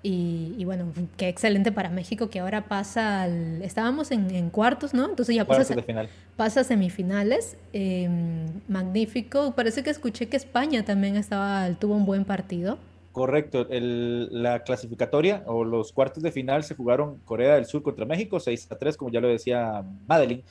[0.00, 3.60] Y, bueno, qué excelente para México que ahora pasa al...
[3.62, 5.08] Estábamos en, cuartos, ¿no?
[5.08, 5.74] Entonces ya pasa,
[6.36, 7.56] pasa a semifinales.
[7.72, 9.52] Em, magnífico.
[9.54, 12.78] Parece que escuché que España también estaba, tuvo un buen partido.
[13.12, 13.66] Correcto.
[13.70, 18.68] la clasificatoria o los cuartos de final se jugaron Corea del Sur contra México, 6
[18.70, 20.44] a 3, como ya lo decía Madeline.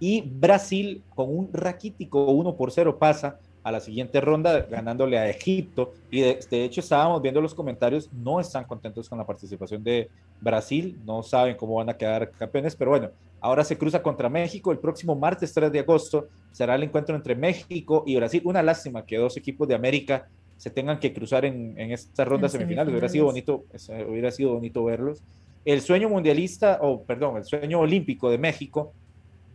[0.00, 5.28] Y Brasil con un raquítico 1 por 0 pasa a la siguiente ronda ganándole a
[5.28, 5.94] Egipto.
[6.10, 10.08] Y de, hecho estábamos viendo los comentarios, no están contentos con la participación de
[10.40, 14.70] Brasil, no saben cómo van a quedar campeones, pero bueno, ahora se cruza contra México
[14.70, 18.42] el próximo martes 3 de agosto, será el encuentro entre México y Brasil.
[18.44, 22.50] Una lástima que dos equipos de América se tengan que cruzar en, en esta ronda
[22.50, 22.92] semifinales.
[22.92, 23.64] Hubiera sido bonito,
[24.06, 25.22] hubiera sido bonito verlos.
[25.64, 28.92] El sueño mundialista, o perdón, el sueño olímpico de México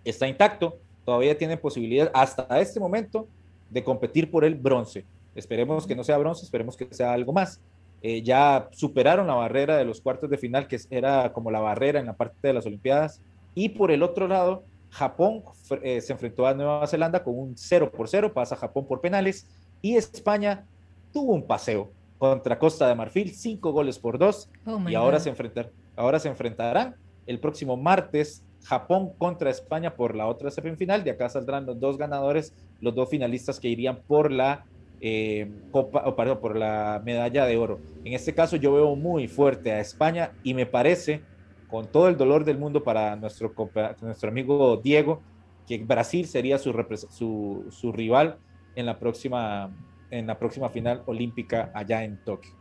[0.03, 3.27] está intacto, todavía tiene posibilidad hasta este momento
[3.69, 5.05] de competir por el bronce.
[5.35, 7.61] Esperemos que no sea bronce, esperemos que sea algo más.
[8.01, 11.99] Eh, ya superaron la barrera de los cuartos de final, que era como la barrera
[11.99, 13.21] en la parte de las Olimpiadas.
[13.55, 15.43] Y por el otro lado, Japón
[15.83, 19.47] eh, se enfrentó a Nueva Zelanda con un 0 por 0, pasa Japón por penales.
[19.81, 20.65] Y España
[21.11, 24.49] tuvo un paseo contra Costa de Marfil, 5 goles por 2.
[24.87, 30.27] y ahora se, enfrentar, ahora se enfrentarán el próximo martes Japón contra España por la
[30.27, 31.03] otra semifinal.
[31.03, 34.65] De acá saldrán los dos ganadores, los dos finalistas que irían por la
[35.01, 37.79] eh, copa, o por la medalla de oro.
[38.03, 41.21] En este caso yo veo muy fuerte a España y me parece,
[41.69, 43.53] con todo el dolor del mundo para nuestro,
[44.01, 45.21] nuestro amigo Diego,
[45.67, 46.73] que Brasil sería su,
[47.09, 48.37] su, su rival
[48.75, 49.71] en la próxima
[50.11, 52.58] en la próxima final olímpica allá en Tokio.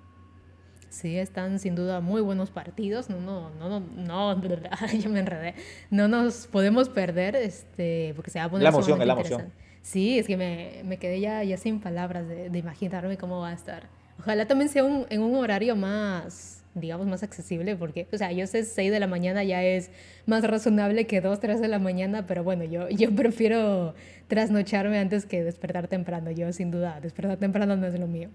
[0.91, 3.11] Sí, están sin duda muy buenos partidos.
[3.11, 4.43] No, no, no, no, no,
[5.01, 5.55] yo me enredé.
[5.91, 9.53] No nos podemos perder, este, porque se va a poner la emoción, la emoción.
[9.83, 13.51] Sí, es que me, me quedé ya, ya sin palabras de, de, imaginarme cómo va
[13.51, 13.85] a estar.
[14.19, 18.47] Ojalá también sea un, en un horario más, digamos, más accesible, porque, o sea, yo
[18.47, 19.91] sé 6 de la mañana ya es
[20.27, 23.95] más razonable que 2, 3 de la mañana, pero bueno, yo, yo prefiero
[24.27, 26.31] trasnocharme antes que despertar temprano.
[26.31, 28.31] Yo, sin duda, despertar temprano no es lo mío.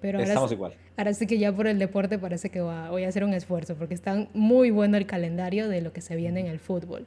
[0.00, 0.72] Pero Estamos ahora, igual.
[0.96, 3.94] Ahora sí que ya por el deporte parece que voy a hacer un esfuerzo porque
[3.94, 7.06] está muy bueno el calendario de lo que se viene en el fútbol.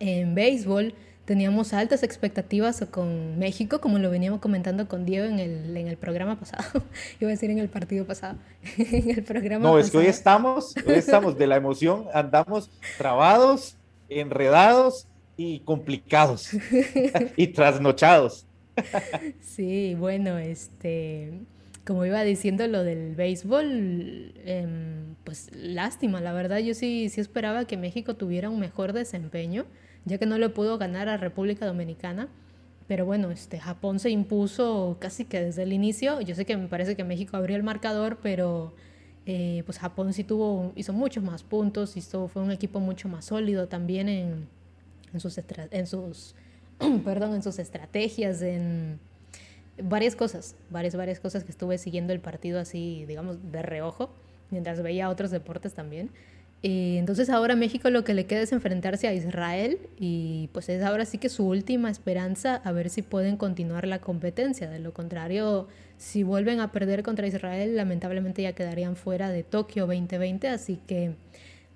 [0.00, 5.76] En béisbol teníamos altas expectativas con México, como lo veníamos comentando con Diego en el,
[5.76, 6.82] en el programa pasado.
[7.20, 8.38] Iba a decir en el partido pasado.
[8.76, 13.76] en el programa No, es que hoy estamos, hoy estamos de la emoción, andamos trabados,
[14.08, 16.50] enredados y complicados
[17.36, 18.46] y trasnochados.
[19.40, 21.32] sí, bueno, este,
[21.86, 27.66] como iba diciendo lo del béisbol, em, pues lástima, la verdad yo sí, sí esperaba
[27.66, 29.66] que México tuviera un mejor desempeño
[30.04, 32.28] ya que no le pudo ganar a República Dominicana.
[32.86, 36.20] Pero bueno, este, Japón se impuso casi que desde el inicio.
[36.20, 38.74] Yo sé que me parece que México abrió el marcador, pero
[39.24, 43.24] eh, pues Japón sí tuvo, hizo muchos más puntos, hizo, fue un equipo mucho más
[43.24, 44.48] sólido también en,
[45.14, 46.34] en sus, en sus,
[47.04, 49.00] perdón, en sus estrategias, en
[49.82, 54.10] varias cosas, varias, varias cosas que estuve siguiendo el partido así, digamos, de reojo,
[54.50, 56.10] mientras veía otros deportes también.
[56.66, 60.82] Eh, entonces ahora México lo que le queda es enfrentarse a Israel y pues es
[60.82, 64.70] ahora sí que su última esperanza a ver si pueden continuar la competencia.
[64.70, 69.86] De lo contrario, si vuelven a perder contra Israel, lamentablemente ya quedarían fuera de Tokio
[69.86, 70.48] 2020.
[70.48, 71.16] Así que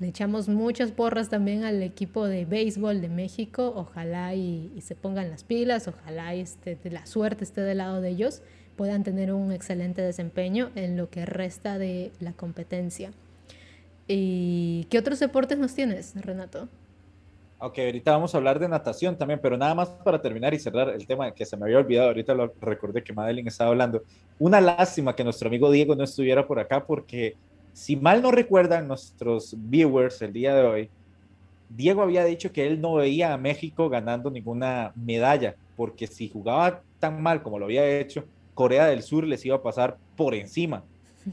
[0.01, 3.73] le echamos muchas porras también al equipo de béisbol de México.
[3.75, 8.11] Ojalá y, se pongan las pilas, ojalá y este, la suerte esté del lado de
[8.11, 8.43] ellos,
[8.77, 13.11] puedan tener un excelente desempeño en lo que resta de la competencia.
[14.07, 16.69] ¿Y qué otros deportes nos tienes, Renato?
[17.61, 20.91] Ok, ahorita vamos a hablar de natación también, pero nada más para terminar y cerrar
[20.91, 24.05] el tema que se me había olvidado, ahorita lo recordé que Madeline estaba hablando.
[24.39, 27.35] Una lástima que nuestro amigo Diego no estuviera por acá porque
[27.79, 30.91] si mal no recuerdan nuestros viewers el día de hoy,
[31.69, 36.83] Diego había dicho que él no veía a México ganando ninguna medalla, porque si jugaba
[36.99, 40.83] tan mal como lo había hecho, Corea del Sur les iba a pasar por encima.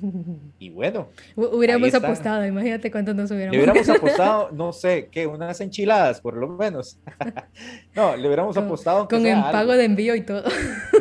[0.60, 1.08] Y bueno.
[1.36, 3.54] Hubiéramos apostado, imagínate cuánto nos hubiéramos.
[3.54, 5.26] Le hubiéramos apostado, no sé, ¿qué?
[5.26, 7.00] Unas enchiladas, por lo menos.
[7.96, 9.08] no, le hubiéramos apostado.
[9.08, 10.44] Con el pago de envío y todo.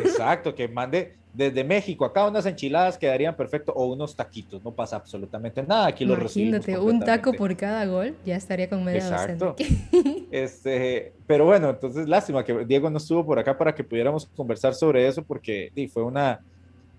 [0.03, 4.95] Exacto, que mande desde México acá unas enchiladas quedarían perfecto o unos taquitos, no pasa
[4.95, 5.87] absolutamente nada.
[5.87, 9.55] Aquí los Imagínate, un taco por cada gol, ya estaría con media Exacto.
[10.31, 14.73] este, pero bueno, entonces lástima que Diego no estuvo por acá para que pudiéramos conversar
[14.73, 16.39] sobre eso porque fue una,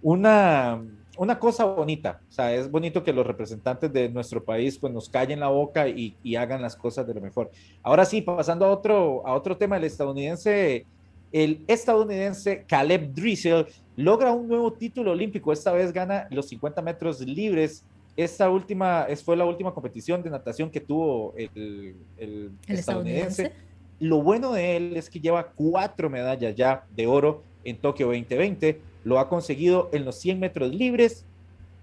[0.02, 0.80] una
[1.18, 5.08] una cosa bonita, o sea, es bonito que los representantes de nuestro país pues nos
[5.08, 7.50] callen la boca y, hagan las cosas de lo mejor.
[7.82, 10.84] Ahora sí, pasando a otro, a otro tema, el estadounidense,
[11.42, 17.20] el estadounidense Caleb Dressel logra un nuevo título olímpico, esta vez gana los 50 metros
[17.20, 17.84] libres.
[18.16, 23.52] Esta última, fue la última competición de natación que tuvo el, el estadounidense.
[24.00, 28.80] Lo bueno de él es que lleva cuatro medallas ya de oro en Tokio 2020
[29.04, 31.26] lo ha conseguido en los 100 metros libres,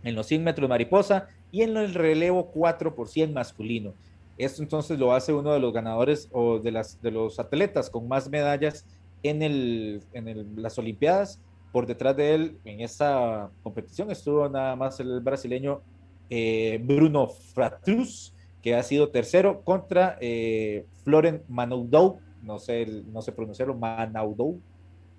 [0.04, 3.94] en los 100 metros mariposa y en el relevo 4 por 100 masculino.
[4.38, 8.08] Esto entonces lo hace uno de los ganadores o de, las, de los atletas con
[8.08, 8.86] más medallas
[9.23, 11.39] en, el, en las Olimpiadas.
[11.71, 15.81] Por detrás de él, en esta competición, estuvo nada más el brasileño
[16.29, 18.31] eh, Bruno Fratrus,
[18.62, 24.59] que ha sido tercero contra eh, Florent Manaudou, no sé, no sé pronunciarlo, Manaudou,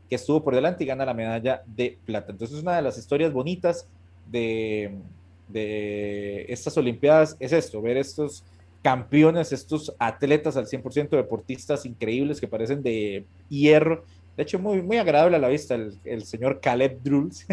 [0.08, 2.30] que estuvo por delante y gana la medalla de plata.
[2.30, 3.88] Entonces, una de las historias bonitas
[4.30, 4.94] de,
[5.48, 8.44] de estas Olimpiadas es esto, ver estos
[8.85, 14.05] campeones, estos atletas al 100%, deportistas increíbles que parecen de hierro.
[14.37, 17.47] De hecho, muy, muy agradable a la vista el, señor Caleb Drulls.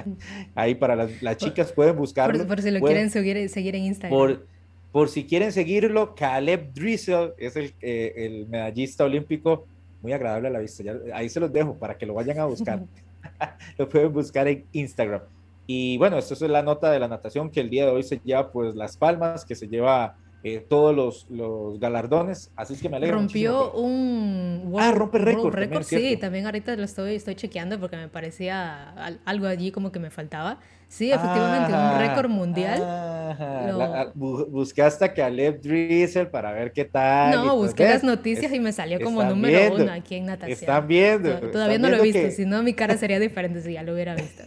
[0.54, 2.46] Ahí para las, chicas pueden buscarlo.
[2.46, 4.18] Por, si lo quieren seguir, seguir, en Instagram.
[4.18, 4.46] Por,
[4.92, 9.66] por, si quieren seguirlo, Caleb Drizzle es el, eh, el medallista olímpico
[10.02, 10.84] muy agradable a la vista.
[11.14, 12.82] ahí se los dejo para que lo vayan a buscar.
[13.78, 15.22] lo pueden buscar en Instagram.
[15.66, 18.20] Y bueno, esto es la nota de la natación que el día de hoy se
[18.22, 22.90] lleva pues las palmas, que se lleva eh, todos los, los, galardones, así es que
[22.90, 23.16] me alegro.
[23.16, 24.74] Rompió un...
[24.78, 25.82] ah, rompe récord.
[25.84, 28.90] sí, también ahorita lo estoy, estoy chequeando porque me parecía
[29.24, 30.58] algo allí como que me faltaba.
[30.86, 32.78] Sí, efectivamente, un récord mundial.
[32.84, 37.34] Ah, busqué hasta Caleb Drizzle para ver qué tal.
[37.34, 40.58] No, busqué las noticias y me salió como número uno aquí en natación.
[40.58, 41.40] Están viendo.
[41.50, 44.14] Todavía no lo he visto, si no mi cara sería diferente si ya lo hubiera
[44.14, 44.44] visto.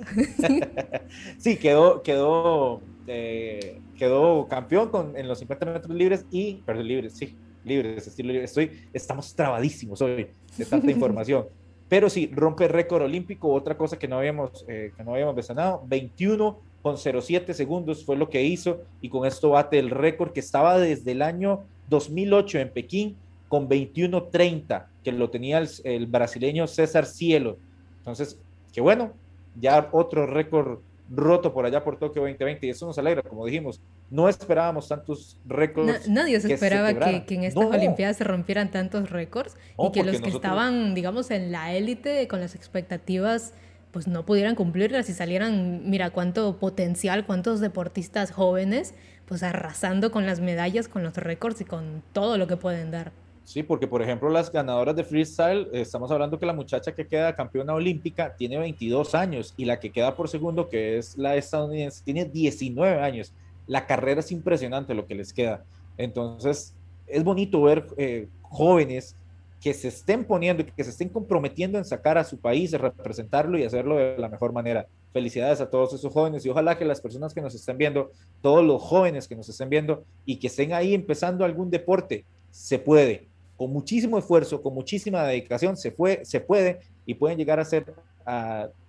[1.40, 7.14] sí, quedó, quedó, eh, quedó campeón con, en los 50 metros libres y, perdón, libres,
[7.14, 8.46] sí, libres, estilo libre.
[8.46, 10.28] Estoy, estamos trabadísimos hoy
[10.58, 11.46] de tanta información.
[11.90, 15.84] Pero sí, rompe récord olímpico, otra cosa que no habíamos, eh, que no habíamos mencionado,
[15.88, 20.40] 21 con 07 segundos fue lo que hizo y con esto bate el récord que
[20.40, 23.16] estaba desde el año 2008 en Pekín
[23.48, 27.58] con 21.30, que lo tenía el, brasileño César Cielo.
[28.00, 28.38] Entonces,
[28.74, 29.14] qué bueno,
[29.60, 30.80] ya otro récord
[31.10, 35.40] roto por allá por Tokio 2020 y eso nos alegra, como dijimos, no esperábamos tantos
[35.46, 36.08] récords.
[36.08, 40.30] nadie se esperaba que, en estas Olimpiadas se rompieran tantos récords y que los que
[40.30, 43.54] estaban, digamos, en la élite con las expectativas
[43.92, 48.94] pues no pudieran cumplirlas y salieran, mira cuánto potencial, cuántos deportistas jóvenes,
[49.26, 53.12] pues arrasando con las medallas, con los récords y con todo lo que pueden dar.
[53.48, 57.34] Sí, porque por ejemplo las ganadoras de freestyle, estamos hablando que la muchacha que queda
[57.34, 62.04] campeona olímpica tiene 22 años y la que queda por segundo, que es la estadounidense,
[62.04, 63.32] tiene 19 años.
[63.66, 65.64] La carrera es impresionante lo que les queda.
[65.98, 66.76] Entonces,
[67.08, 69.16] es bonito ver eh, jóvenes
[69.62, 73.64] que se estén poniendo, que se estén comprometiendo en sacar a su país, representarlo y
[73.64, 74.88] hacerlo de la mejor manera.
[75.14, 78.66] Felicidades a todos esos jóvenes y ojalá que las personas que nos estén viendo, todos
[78.66, 83.27] los jóvenes que nos estén viendo y que estén ahí empezando algún deporte, se puede
[83.58, 87.94] con muchísimo esfuerzo, con muchísima dedicación, se, fue, se puede y pueden llegar a ser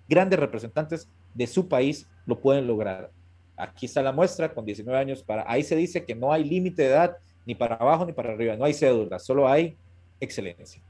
[0.07, 3.09] grandes representantes de su país, lo pueden lograr.
[3.57, 5.23] Aquí está la muestra con 19 años.
[5.23, 8.33] Para, ahí se dice que no hay límite de edad ni para abajo ni para
[8.33, 9.75] arriba, no hay cédula, solo hay
[10.19, 10.81] excelencia.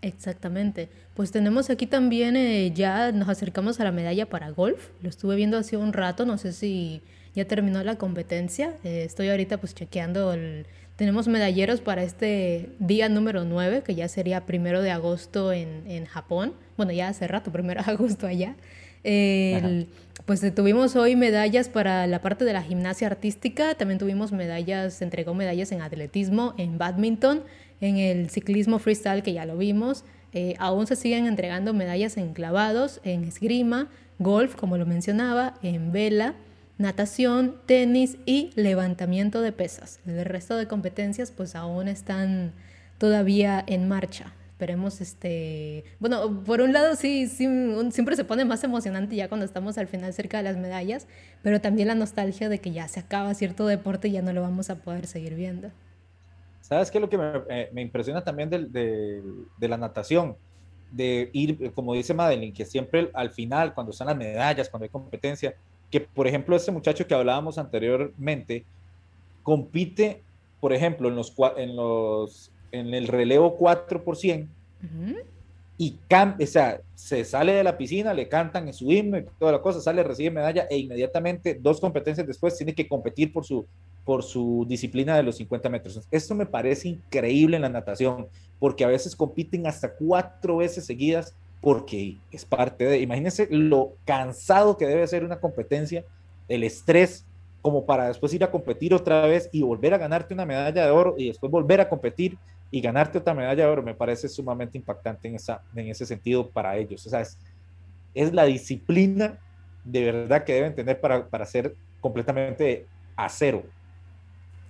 [0.00, 0.88] Exactamente.
[1.14, 4.90] Pues tenemos aquí también, eh, ya nos acercamos a la medalla para golf.
[5.00, 7.02] Lo estuve viendo hace un rato, no sé si
[7.34, 8.76] ya terminó la competencia.
[8.84, 10.66] Eh, estoy ahorita pues chequeando el,
[10.96, 16.04] tenemos medalleros para este día número 9, que ya sería primero de agosto en, en
[16.04, 16.52] Japón.
[16.76, 18.56] Bueno, ya hace rato, primero de agosto allá.
[20.26, 25.04] pues tuvimos hoy medallas para la parte de la gimnasia artística, también tuvimos medallas, se
[25.04, 27.42] entregó medallas en atletismo, en badminton,
[27.80, 30.04] en el ciclismo freestyle que ya lo vimos.
[30.34, 33.88] Eh, aún se siguen entregando medallas en clavados, en esgrima,
[34.18, 36.34] golf, como lo mencionaba, en vela
[36.82, 40.00] natación, tenis y levantamiento de pesas.
[40.06, 42.52] El resto de competencias pues aún están
[42.98, 44.34] todavía en marcha.
[44.50, 47.48] Esperemos, este, bueno, por un lado sí, sí,
[47.90, 51.08] siempre se pone más emocionante ya cuando estamos al final cerca de las medallas,
[51.42, 54.42] pero también la nostalgia de que ya se acaba cierto deporte y ya no lo
[54.42, 55.70] vamos a poder seguir viendo.
[56.60, 59.22] ¿Sabes qué lo que me, eh, impresiona también de, de,
[59.58, 60.36] de, la natación?
[60.92, 64.90] De ir, como dice Madeline, que siempre al final, cuando están las medallas, cuando hay
[64.90, 65.56] competencia,
[65.92, 68.64] que, por ejemplo, este muchacho que hablábamos anteriormente
[69.42, 70.22] compite,
[70.58, 74.48] por ejemplo, en, los, en, los, en el relevo 4 por 100
[75.78, 75.98] y
[76.40, 79.60] o sea, se sale de la piscina, le cantan en su himno y toda la
[79.60, 83.66] cosa, sale, recibe medalla e inmediatamente, dos competencias después, tiene que competir por su,
[84.04, 86.00] por su disciplina de los 50 metros.
[86.10, 88.28] Esto me parece increíble en la natación,
[88.60, 94.76] porque a veces compiten hasta cuatro veces seguidas porque es parte de, imagínense lo cansado
[94.76, 96.04] que debe ser una competencia,
[96.48, 97.24] el estrés,
[97.62, 100.90] como para después ir a competir otra vez y volver a ganarte una medalla de
[100.90, 102.36] oro y después volver a competir
[102.72, 106.50] y ganarte otra medalla de oro, me parece sumamente impactante en, esa, en ese sentido
[106.50, 107.06] para ellos.
[107.06, 107.38] O sea, es,
[108.12, 109.38] es la disciplina
[109.84, 113.62] de verdad que deben tener para, para ser completamente a cero.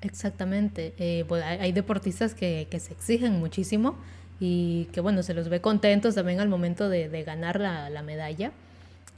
[0.02, 0.92] Exactamente.
[0.98, 3.96] Eh, pues hay deportistas que, que se exigen muchísimo
[4.44, 8.02] y que bueno, se los ve contentos también al momento de, de ganar la, la
[8.02, 8.50] medalla.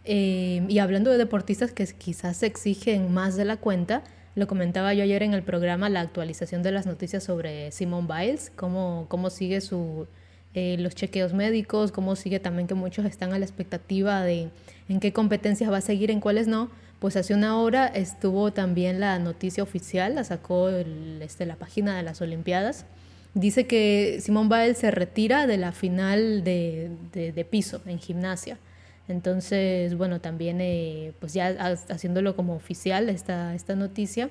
[0.05, 4.03] Eh, y hablando de deportistas que quizás se exigen más de la cuenta,
[4.35, 8.53] lo comentaba yo ayer en el programa, la actualización de las noticias sobre Simone Biles,
[8.55, 10.07] cómo, cómo sigue su,
[10.53, 14.51] eh, los chequeos médicos, cómo sigue también que muchos están a la expectativa de
[14.91, 16.69] en qué competencias va a seguir, en cuáles no.
[16.99, 21.97] Pues hace una hora estuvo también la noticia oficial, la sacó el, este, la página
[21.97, 22.85] de las Olimpiadas,
[23.35, 28.59] dice que Simón Bael se retira de la final de, de, piso en gimnasia.
[29.07, 31.49] Entonces, bueno, también eh, pues ya
[31.91, 34.31] haciéndolo como oficial esta, esta noticia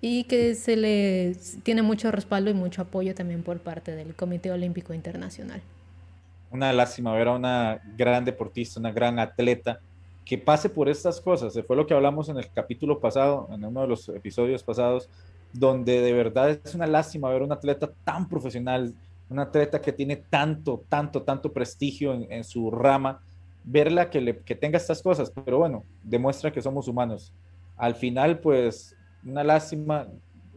[0.00, 4.50] y que se le tiene mucho respaldo y mucho apoyo también por parte del Comité
[4.50, 5.60] Olímpico Internacional.
[6.50, 9.80] Una lástima ver a una gran deportista, una gran atleta
[10.24, 11.58] que pase por estas cosas.
[11.66, 15.08] Fue lo que hablamos en el capítulo pasado, en uno de los episodios pasados,
[15.54, 18.92] donde de verdad es una lástima ver un atleta tan profesional,
[19.30, 23.22] un atleta que tiene tanto, tanto, tanto prestigio en, su rama,
[23.62, 27.32] verla que, le, que tenga estas cosas, pero bueno, demuestra que somos humanos.
[27.76, 30.08] Al final, pues, una lástima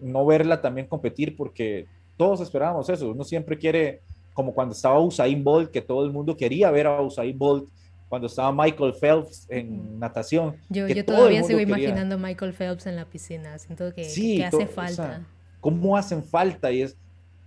[0.01, 1.85] no verla también competir porque
[2.17, 3.11] todos esperábamos eso.
[3.11, 4.01] Uno siempre quiere,
[4.33, 7.69] como cuando estaba Usain Bolt, que todo el mundo quería ver a Usain Bolt
[8.09, 10.55] cuando estaba Michael Phelps en natación.
[10.69, 15.25] Yo, yo todavía sigo imaginando Michael Phelps en la piscina, siento que, que hace falta.
[15.59, 16.71] ¿Cómo hacen falta?
[16.71, 16.95] Y es,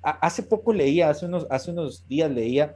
[0.02, 2.74] hace poco leía, hace unos, hace unos días leía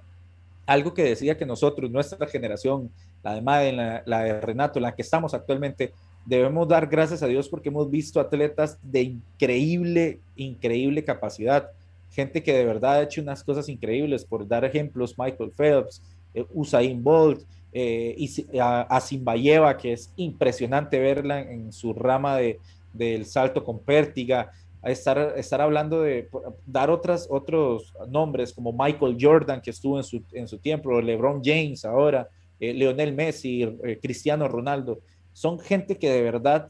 [0.66, 2.90] algo que decía que nosotros, nuestra generación,
[3.22, 5.92] la de Madden, la, la de Renato, la que estamos actualmente,
[6.24, 11.68] debemos dar gracias a Dios porque hemos visto atletas de increíble, increíble capacidad.
[12.10, 16.46] Gente que de verdad ha hecho unas cosas increíbles, por dar ejemplos, Michael Phelps, eh,
[16.52, 17.42] Usain Bolt,
[17.76, 22.60] eh, y a, a que es impresionante verla en, su rama de,
[22.92, 26.28] del salto con pértiga, a estar, estar hablando de
[26.66, 31.42] dar otras, otros nombres como Michael Jordan, que estuvo en su, en su tiempo, LeBron
[31.42, 32.28] James ahora,
[32.60, 35.00] eh, Leonel Messi, eh, Cristiano Ronaldo,
[35.32, 36.68] son gente que de verdad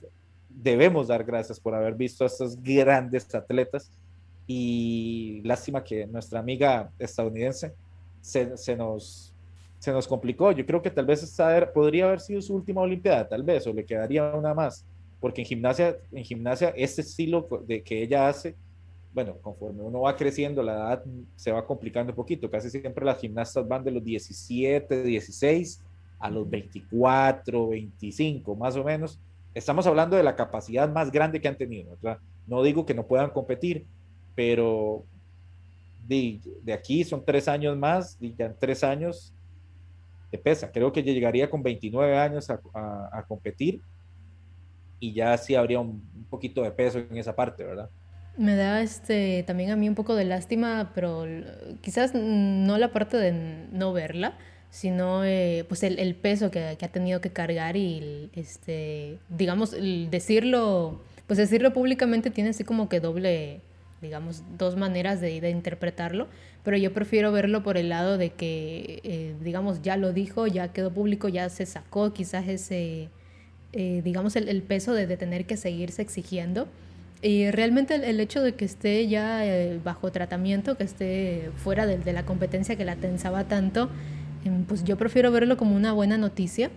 [0.49, 3.91] debemos dar gracias por haber visto a estos grandes atletas
[4.47, 7.75] y lástima que nuestra amiga estadounidense
[8.23, 9.34] se, se nos
[9.85, 10.51] se nos complicó.
[10.51, 13.73] Yo creo que tal vez esta podría haber sido su última Olimpiada, tal vez, o
[13.75, 14.83] le quedaría una más,
[15.21, 18.57] porque en gimnasia, en gimnasia, este estilo de que ella hace,
[19.13, 21.05] bueno, conforme uno va creciendo, la edad
[21.37, 22.51] se va complicando un poquito.
[22.51, 25.83] Casi siempre las gimnastas van de los 17, 16
[26.19, 29.21] a los 24, 25, más o menos.
[29.53, 31.95] Estamos hablando de la capacidad más grande que han tenido.
[32.47, 33.85] No digo que no puedan competir,
[34.35, 35.05] pero
[36.09, 39.35] de, de aquí son tres años más, y ya en tres años
[40.39, 40.71] pesa.
[40.73, 43.81] Creo que llegaría con 29 años a, competir
[45.01, 47.91] y ya sí habría un, poquito de peso en esa parte, ¿verdad?
[48.37, 51.25] Me da este también a mí un poco de lástima, pero
[51.81, 53.33] quizás no la parte de
[53.71, 54.37] no verla,
[54.71, 61.37] sino eh, pues el, peso que, ha tenido que cargar y este digamos decirlo pues
[61.39, 63.61] decirlo públicamente tiene así como que doble
[64.03, 66.27] digamos dos maneras de, de interpretarlo
[66.65, 70.73] pero yo prefiero verlo por el lado de que, eh, digamos, ya lo dijo, ya
[70.73, 73.11] quedó público, ya se sacó quizás ese,
[73.75, 76.67] eh, digamos, el, peso de, tener que seguirse exigiendo.
[77.21, 82.13] Y realmente el, hecho de que esté ya eh, bajo tratamiento, que esté fuera de,
[82.15, 83.91] la competencia que la tensaba tanto,
[84.47, 86.71] em, pues yo prefiero verlo como una buena noticia.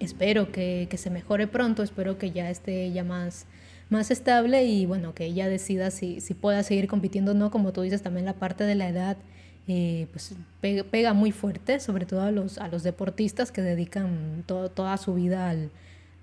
[0.00, 3.46] Espero que, que se mejore pronto, espero que ya esté ya más
[3.88, 7.72] más estable y bueno, que ella decida si, si pueda seguir compitiendo o no, como
[7.72, 9.16] tú dices, también la parte de la edad
[9.68, 14.96] eh, pues pega, muy fuerte, sobre todo a los, a los deportistas que dedican toda
[14.96, 15.70] su vida al,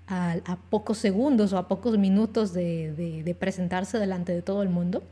[0.06, 5.02] a pocos segundos o a pocos minutos de, de, presentarse delante de todo el mundo.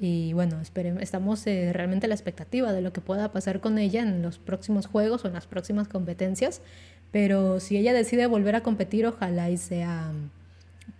[0.00, 3.78] Y bueno, esperemos, estamos eh, realmente a la expectativa de lo que pueda pasar con
[3.78, 6.62] ella en los próximos juegos o en las próximas competencias.
[7.10, 10.12] Pero si ella decide volver a competir, ojalá y sea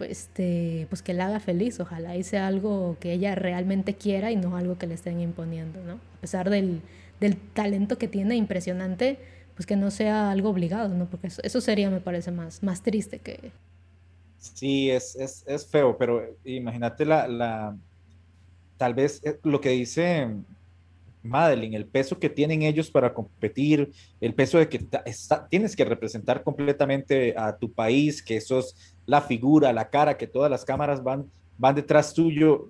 [0.01, 4.57] este, pues que la haga feliz, ojalá sea algo que ella realmente quiera y no
[4.57, 5.95] algo que le estén imponiendo, ¿no?
[5.95, 6.81] A pesar del,
[7.21, 9.19] del talento que tiene impresionante,
[9.55, 11.07] pues que no sea algo obligado, ¿no?
[11.09, 13.53] Porque eso, eso sería, me parece, más, más triste que...
[14.39, 17.77] Sí, es, es, es feo, pero imagínate la, la,
[18.77, 20.29] tal vez eh, lo que dice
[21.23, 24.85] Madeline, el peso que tienen ellos para competir, el peso de que
[25.49, 28.75] tienes que representar completamente a tu país, que sos
[29.07, 32.69] la figura, la cara, que todas las cámaras van, van detrás tuyo,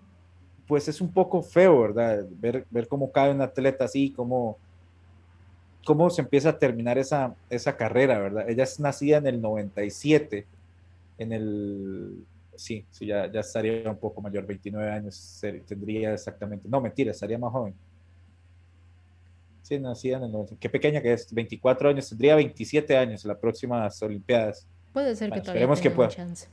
[0.66, 2.24] pues es un poco feo, ¿verdad?
[2.40, 4.56] Ver, ver cómo cae un atleta así, cómo,
[5.84, 8.48] cómo se empieza a terminar esa, esa carrera, ¿verdad?
[8.48, 10.46] Ella es nacida en el 97,
[11.18, 12.24] en el...
[12.54, 16.68] Sí, sí ya, ya estaría un poco mayor, 29 años tendría exactamente.
[16.68, 17.74] No, mentira, estaría más joven.
[19.62, 20.60] Sí, nacida en el 97.
[20.60, 24.66] Qué pequeña que es, 24 años, tendría 27 años en las próximas Olimpiadas.
[24.92, 26.48] Puede ser que todavía tenga que pueda, chance.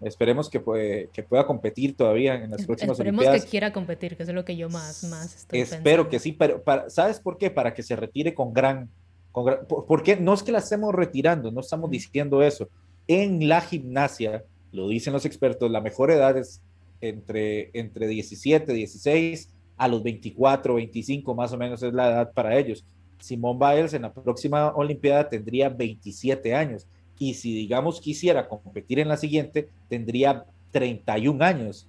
[0.00, 3.44] Esperemos que, puede, que pueda competir todavía en las próximas Esperemos Olimpiadas.
[3.44, 6.62] que quiera competir, que es lo que yo más, más estoy Espero que sí, pero
[6.62, 7.50] para, ¿sabes por qué?
[7.50, 8.90] Para que se retire con gran...
[9.32, 12.68] Con porque no es que la estemos retirando, no estamos diciendo eso.
[13.06, 16.60] En la gimnasia, lo dicen los expertos, la mejor edad es
[17.00, 22.56] entre, entre 17, 16 a los 24, 25 más o menos es la edad para
[22.58, 22.84] ellos.
[23.18, 26.86] Simón Biles en la próxima Olimpiada tendría 27 años
[27.18, 31.86] y si digamos quisiera competir en la siguiente, tendría 31 años.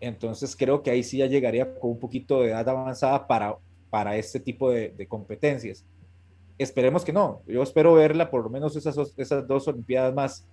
[0.00, 3.56] Entonces creo que ahí sí ya llegaría con un poquito de edad avanzada para,
[3.90, 5.84] para este tipo de, competencias.
[6.58, 7.40] Esperemos que no.
[7.46, 10.46] Yo espero verla por lo menos esas, esas dos Olimpiadas más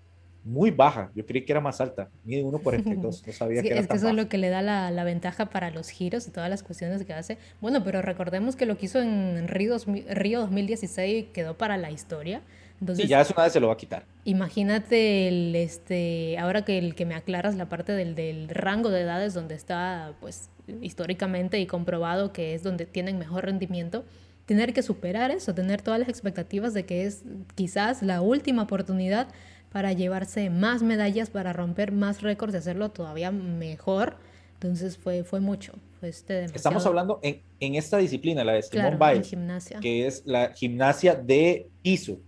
[0.44, 1.12] muy baja.
[1.16, 3.26] Yo creí que era más alta, mide 1.42.
[3.28, 5.48] No sabía que era Es que eso es lo que le da la, la, ventaja
[5.48, 7.38] para los giros y todas las cuestiones que hace.
[7.62, 9.78] Bueno, pero recordemos que lo que hizo en Río,
[10.10, 12.42] Río 2016 quedó para la historia.
[12.82, 14.06] Entonces, ya eso nadie se lo va a quitar.
[14.26, 19.02] Imagínate el, este, ahora que el que me aclaras la parte del, del rango de
[19.02, 20.50] edades donde está, pues,
[20.82, 24.04] históricamente y comprobado que es donde tienen mejor rendimiento,
[24.46, 27.24] tener que superar eso, tener todas las expectativas de que es
[27.56, 29.28] quizás la última oportunidad
[29.72, 34.18] para llevarse más medallas, para romper más récords, de hacerlo todavía mejor.
[34.56, 35.74] Entonces fue, fue mucho.
[36.00, 39.80] Fue este Estamos hablando en, en, esta disciplina, la de Simone claro, gimnasia.
[39.80, 42.20] que es la gimnasia de piso.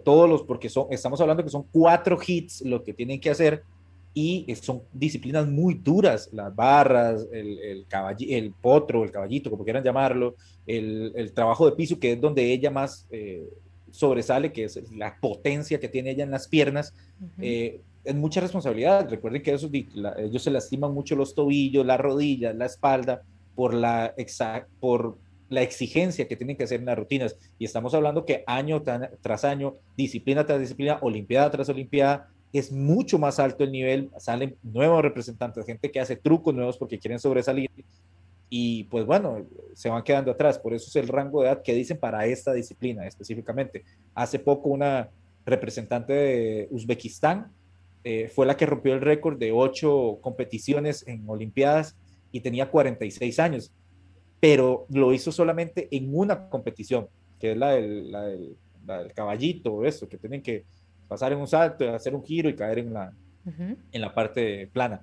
[0.00, 3.62] Todos los, porque son, estamos hablando que son cuatro hits lo que tienen que hacer
[4.12, 7.86] y son disciplinas muy duras, las barras, el, el,
[8.30, 12.50] el potro, el caballito, como quieran llamarlo, el, el, trabajo de piso, que es donde
[12.50, 13.46] ella más, eh,
[13.90, 16.94] sobresale, que es la potencia que tiene ella en las piernas,
[17.40, 19.06] eh, es mucha responsabilidad.
[19.08, 23.22] Recuerden que eso, ellos se lastiman mucho los tobillos, las rodillas, la espalda,
[23.54, 24.14] por la,
[24.80, 25.18] por
[25.48, 27.36] la exigencia que tienen que hacer en las rutinas.
[27.58, 28.82] Y estamos hablando que año
[29.20, 34.56] tras año, disciplina tras disciplina, olimpiada tras olimpiada, es mucho más alto el nivel, salen
[34.62, 37.70] nuevos representantes, gente que hace trucos nuevos porque quieren sobresalir.
[38.48, 39.44] Y pues bueno,
[39.74, 40.58] se van quedando atrás.
[40.58, 43.84] Por eso es el rango de edad que dicen para esta disciplina específicamente.
[44.14, 45.10] Hace poco una
[45.44, 47.52] representante de Uzbekistán
[48.04, 51.96] eh, fue la que rompió el récord de ocho competiciones en Olimpiadas
[52.30, 53.72] y tenía 46 años
[54.46, 57.08] pero lo hizo solamente en una competición,
[57.40, 58.56] que es la del, la del,
[59.12, 60.62] caballito, eso, que tienen que
[61.08, 63.12] pasar en un salto, hacer un giro y caer en la,
[63.90, 65.02] en la parte plana.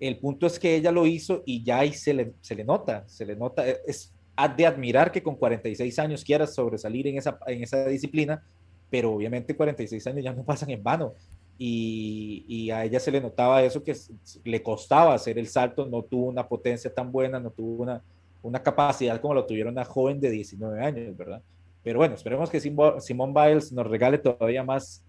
[0.00, 3.04] El punto es que ella lo hizo y ya ahí se le, se le nota,
[3.06, 4.12] se le nota, e, es
[4.56, 8.42] de admirar que con 46 años quieras sobresalir en esa, en esa disciplina,
[8.90, 11.14] pero obviamente 46 años ya no pasan en vano.
[11.56, 13.94] Y, y, a ella se le notaba eso que
[14.42, 18.02] le costaba hacer el salto, no tuvo una potencia tan buena, no tuvo una,
[18.42, 21.42] una capacidad como lo tuvieron una joven de 19 años, ¿verdad?
[21.82, 25.02] Pero bueno, esperemos que Simón Biles nos regale todavía más,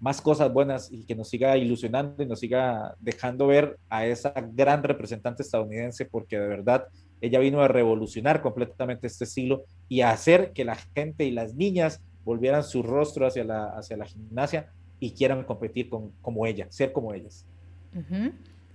[0.00, 4.34] más cosas buenas y que nos siga ilusionando y nos siga dejando ver a esa
[4.52, 6.86] gran representante estadounidense, porque de verdad
[7.20, 11.54] ella vino a revolucionar completamente este estilo y a hacer que la gente y las
[11.54, 16.66] niñas volvieran su rostro hacia la, hacia la gimnasia y quieran competir con, como ella,
[16.70, 17.46] ser como ellas.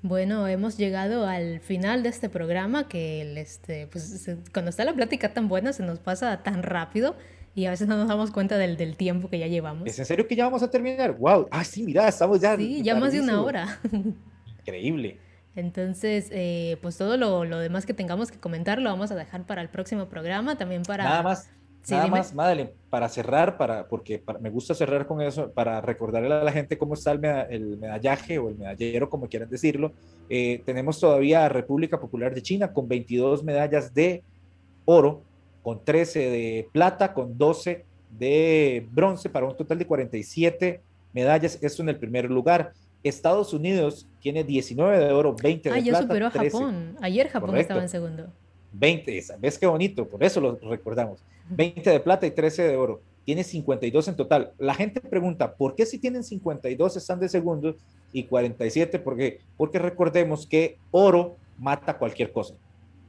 [0.04, 4.93] Bueno, hemos llegado al final de este programa que el, este, pues, cuando está la
[4.93, 7.16] plática tan buena se nos pasa tan rápido
[7.54, 9.88] y a veces no nos damos cuenta del, del tiempo que ya llevamos.
[9.88, 11.18] ¿Es en serio que ya vamos a terminar?
[11.18, 11.47] ¡Wow!
[11.52, 12.56] Ah, sí, mira, estamos ya.
[12.56, 13.80] Sí, ya más de una hora.
[14.60, 15.20] Increíble.
[15.56, 19.45] Entonces, eh, pues todo lo, lo, demás que tengamos que comentar lo vamos a dejar
[19.45, 21.04] para el próximo programa, también para...
[21.04, 21.49] Nada más,
[21.90, 26.44] Nada más, Madeleine, para cerrar, para, porque me gusta cerrar con eso, para recordarle a
[26.44, 29.92] la gente cómo está el, medallaje o el medallero, como quieran decirlo.
[30.30, 34.24] Eh, tenemos todavía a República Popular de China con 22 medallas de
[34.86, 35.22] oro,
[35.64, 37.86] con 13 de plata, con 12
[38.18, 40.82] de bronce, para un total de 47
[41.14, 41.58] medallas.
[41.62, 42.74] Esto en el primer lugar.
[43.04, 45.76] Estados Unidos tiene 19 de oro, 20 de plata.
[45.76, 46.96] Ah, ya superó a Japón.
[47.02, 48.32] Ayer Japón estaba en segundo.
[48.74, 50.08] 20, ¿ves qué bonito?
[50.08, 51.24] Por eso lo recordamos.
[51.50, 53.02] 20 de plata y 13 de oro.
[53.26, 54.54] Tiene 52 en total.
[54.58, 57.76] La gente pregunta, ¿por qué si tienen 52 están de segundo
[58.14, 59.00] y 47?
[59.00, 62.56] Porque, porque recordemos que oro mata cualquier cosa.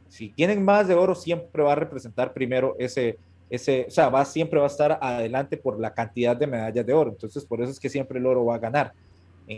[0.09, 4.25] Si tienen más de oro, siempre va a representar primero ese, ese, o sea, va,
[4.25, 7.11] siempre va a estar adelante por la cantidad de medallas de oro.
[7.11, 8.93] Entonces, por eso es que siempre el oro va a ganar.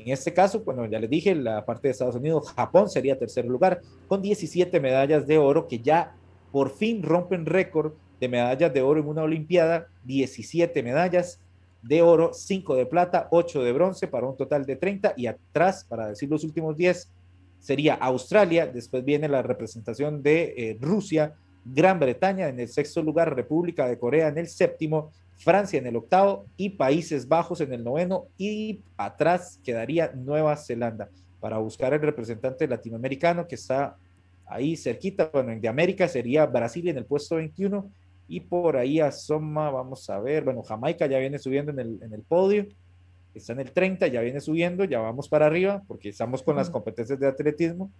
[0.03, 3.45] En este caso, bueno, ya les dije, la parte de Estados Unidos, Japón sería tercer
[3.45, 6.16] lugar con 17 medallas de oro que ya
[6.51, 11.38] por fin rompen récord de medallas de oro en una Olimpiada, 17 medallas
[11.82, 15.84] de oro, 5 de plata, 8 de bronce para un total de 30 y atrás,
[15.84, 17.11] para decir los últimos 10,
[17.61, 21.34] sería Australia, después viene la representación de eh, Rusia,
[21.64, 25.97] Gran Bretaña en el sexto lugar, República de Corea en el séptimo, Francia en el
[25.97, 31.09] octavo y Países Bajos en el noveno y atrás quedaría Nueva Zelanda
[31.41, 33.97] para buscar el representante latinoamericano que está
[34.47, 37.91] ahí cerquita, bueno, de América sería Brasil en el puesto 21
[38.28, 42.14] y por ahí asoma, vamos a ver, bueno, Jamaica ya viene subiendo en el, en
[42.14, 42.66] el podio,
[43.35, 46.70] está en el 30, ya viene subiendo, ya vamos para arriba porque estamos con las
[46.70, 47.91] competencias de atletismo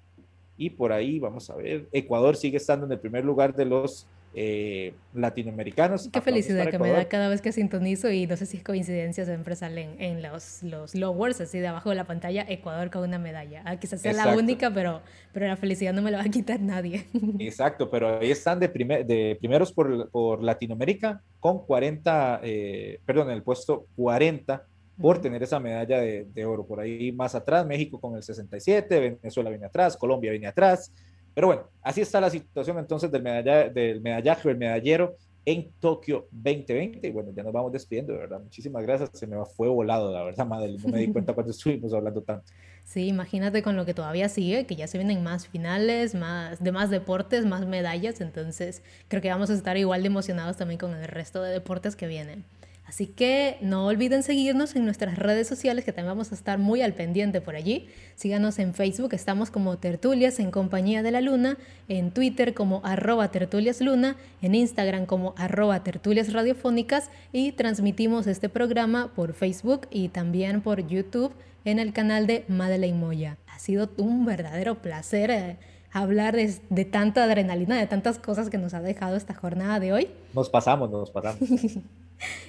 [0.57, 4.07] y por ahí vamos a ver, Ecuador sigue estando en el primer lugar de los
[4.37, 6.09] eh, latinoamericanos.
[6.13, 9.25] Qué felicidad que me da cada vez que sintonizo y no sé si es coincidencia,
[9.25, 13.19] siempre salen en los, los lowers, así de abajo de la pantalla, Ecuador con una
[13.19, 13.63] medalla.
[13.65, 16.61] Ah, quizás sea la única, pero, pero la felicidad no me la va a quitar
[16.61, 17.07] nadie.
[17.39, 23.29] Exacto, pero ahí están de, primer, de primeros por, por Latinoamérica con 40, eh, perdón,
[23.31, 24.67] en el puesto 40
[25.01, 26.67] por tener esa medalla de, de, oro.
[26.67, 30.93] Por ahí más atrás, México con el 67, Venezuela viene atrás, Colombia viene atrás.
[31.35, 35.71] Pero bueno, así está la situación entonces del, medalla, del medallaje o el medallero en
[35.81, 37.07] Tokio 2020.
[37.07, 38.41] Y bueno, ya nos vamos despidiendo, de verdad.
[38.41, 39.11] Muchísimas gracias.
[39.13, 40.77] Se me fue volado, la verdad, madre.
[40.83, 42.51] No me di cuenta cuando estuvimos hablando tanto.
[42.85, 46.71] Sí, imagínate con lo que todavía sigue, que ya se vienen más finales, más de
[46.71, 48.21] más deportes, más medallas.
[48.21, 51.97] Entonces, creo que vamos a estar igual de emocionados también con el resto de deportes
[51.97, 52.45] que vienen.
[52.87, 56.83] Así que no olviden seguirnos en nuestras redes sociales, que también vamos a estar muy
[56.83, 57.89] al pendiente por allí.
[58.15, 61.57] Síganos en Facebook, estamos como Tertulias en Compañía de la Luna,
[61.89, 69.13] en Twitter como arroba tertuliasluna, en Instagram como arroba tertulias radiofónicas y transmitimos este programa
[69.15, 71.33] por Facebook y también por YouTube
[71.65, 73.39] en el canal de Madeleine Moya.
[73.47, 75.57] Ha sido un verdadero placer eh,
[75.95, 79.93] hablar de, de tanta adrenalina, de tantas cosas que nos ha dejado esta jornada de
[79.93, 80.11] hoy.
[80.35, 81.39] Nos pasamos, nos pasamos.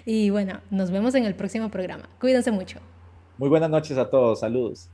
[0.05, 2.09] Y bueno, nos vemos en el próximo programa.
[2.19, 2.79] Cuídense mucho.
[3.37, 4.39] Muy buenas noches a todos.
[4.39, 4.89] Saludos.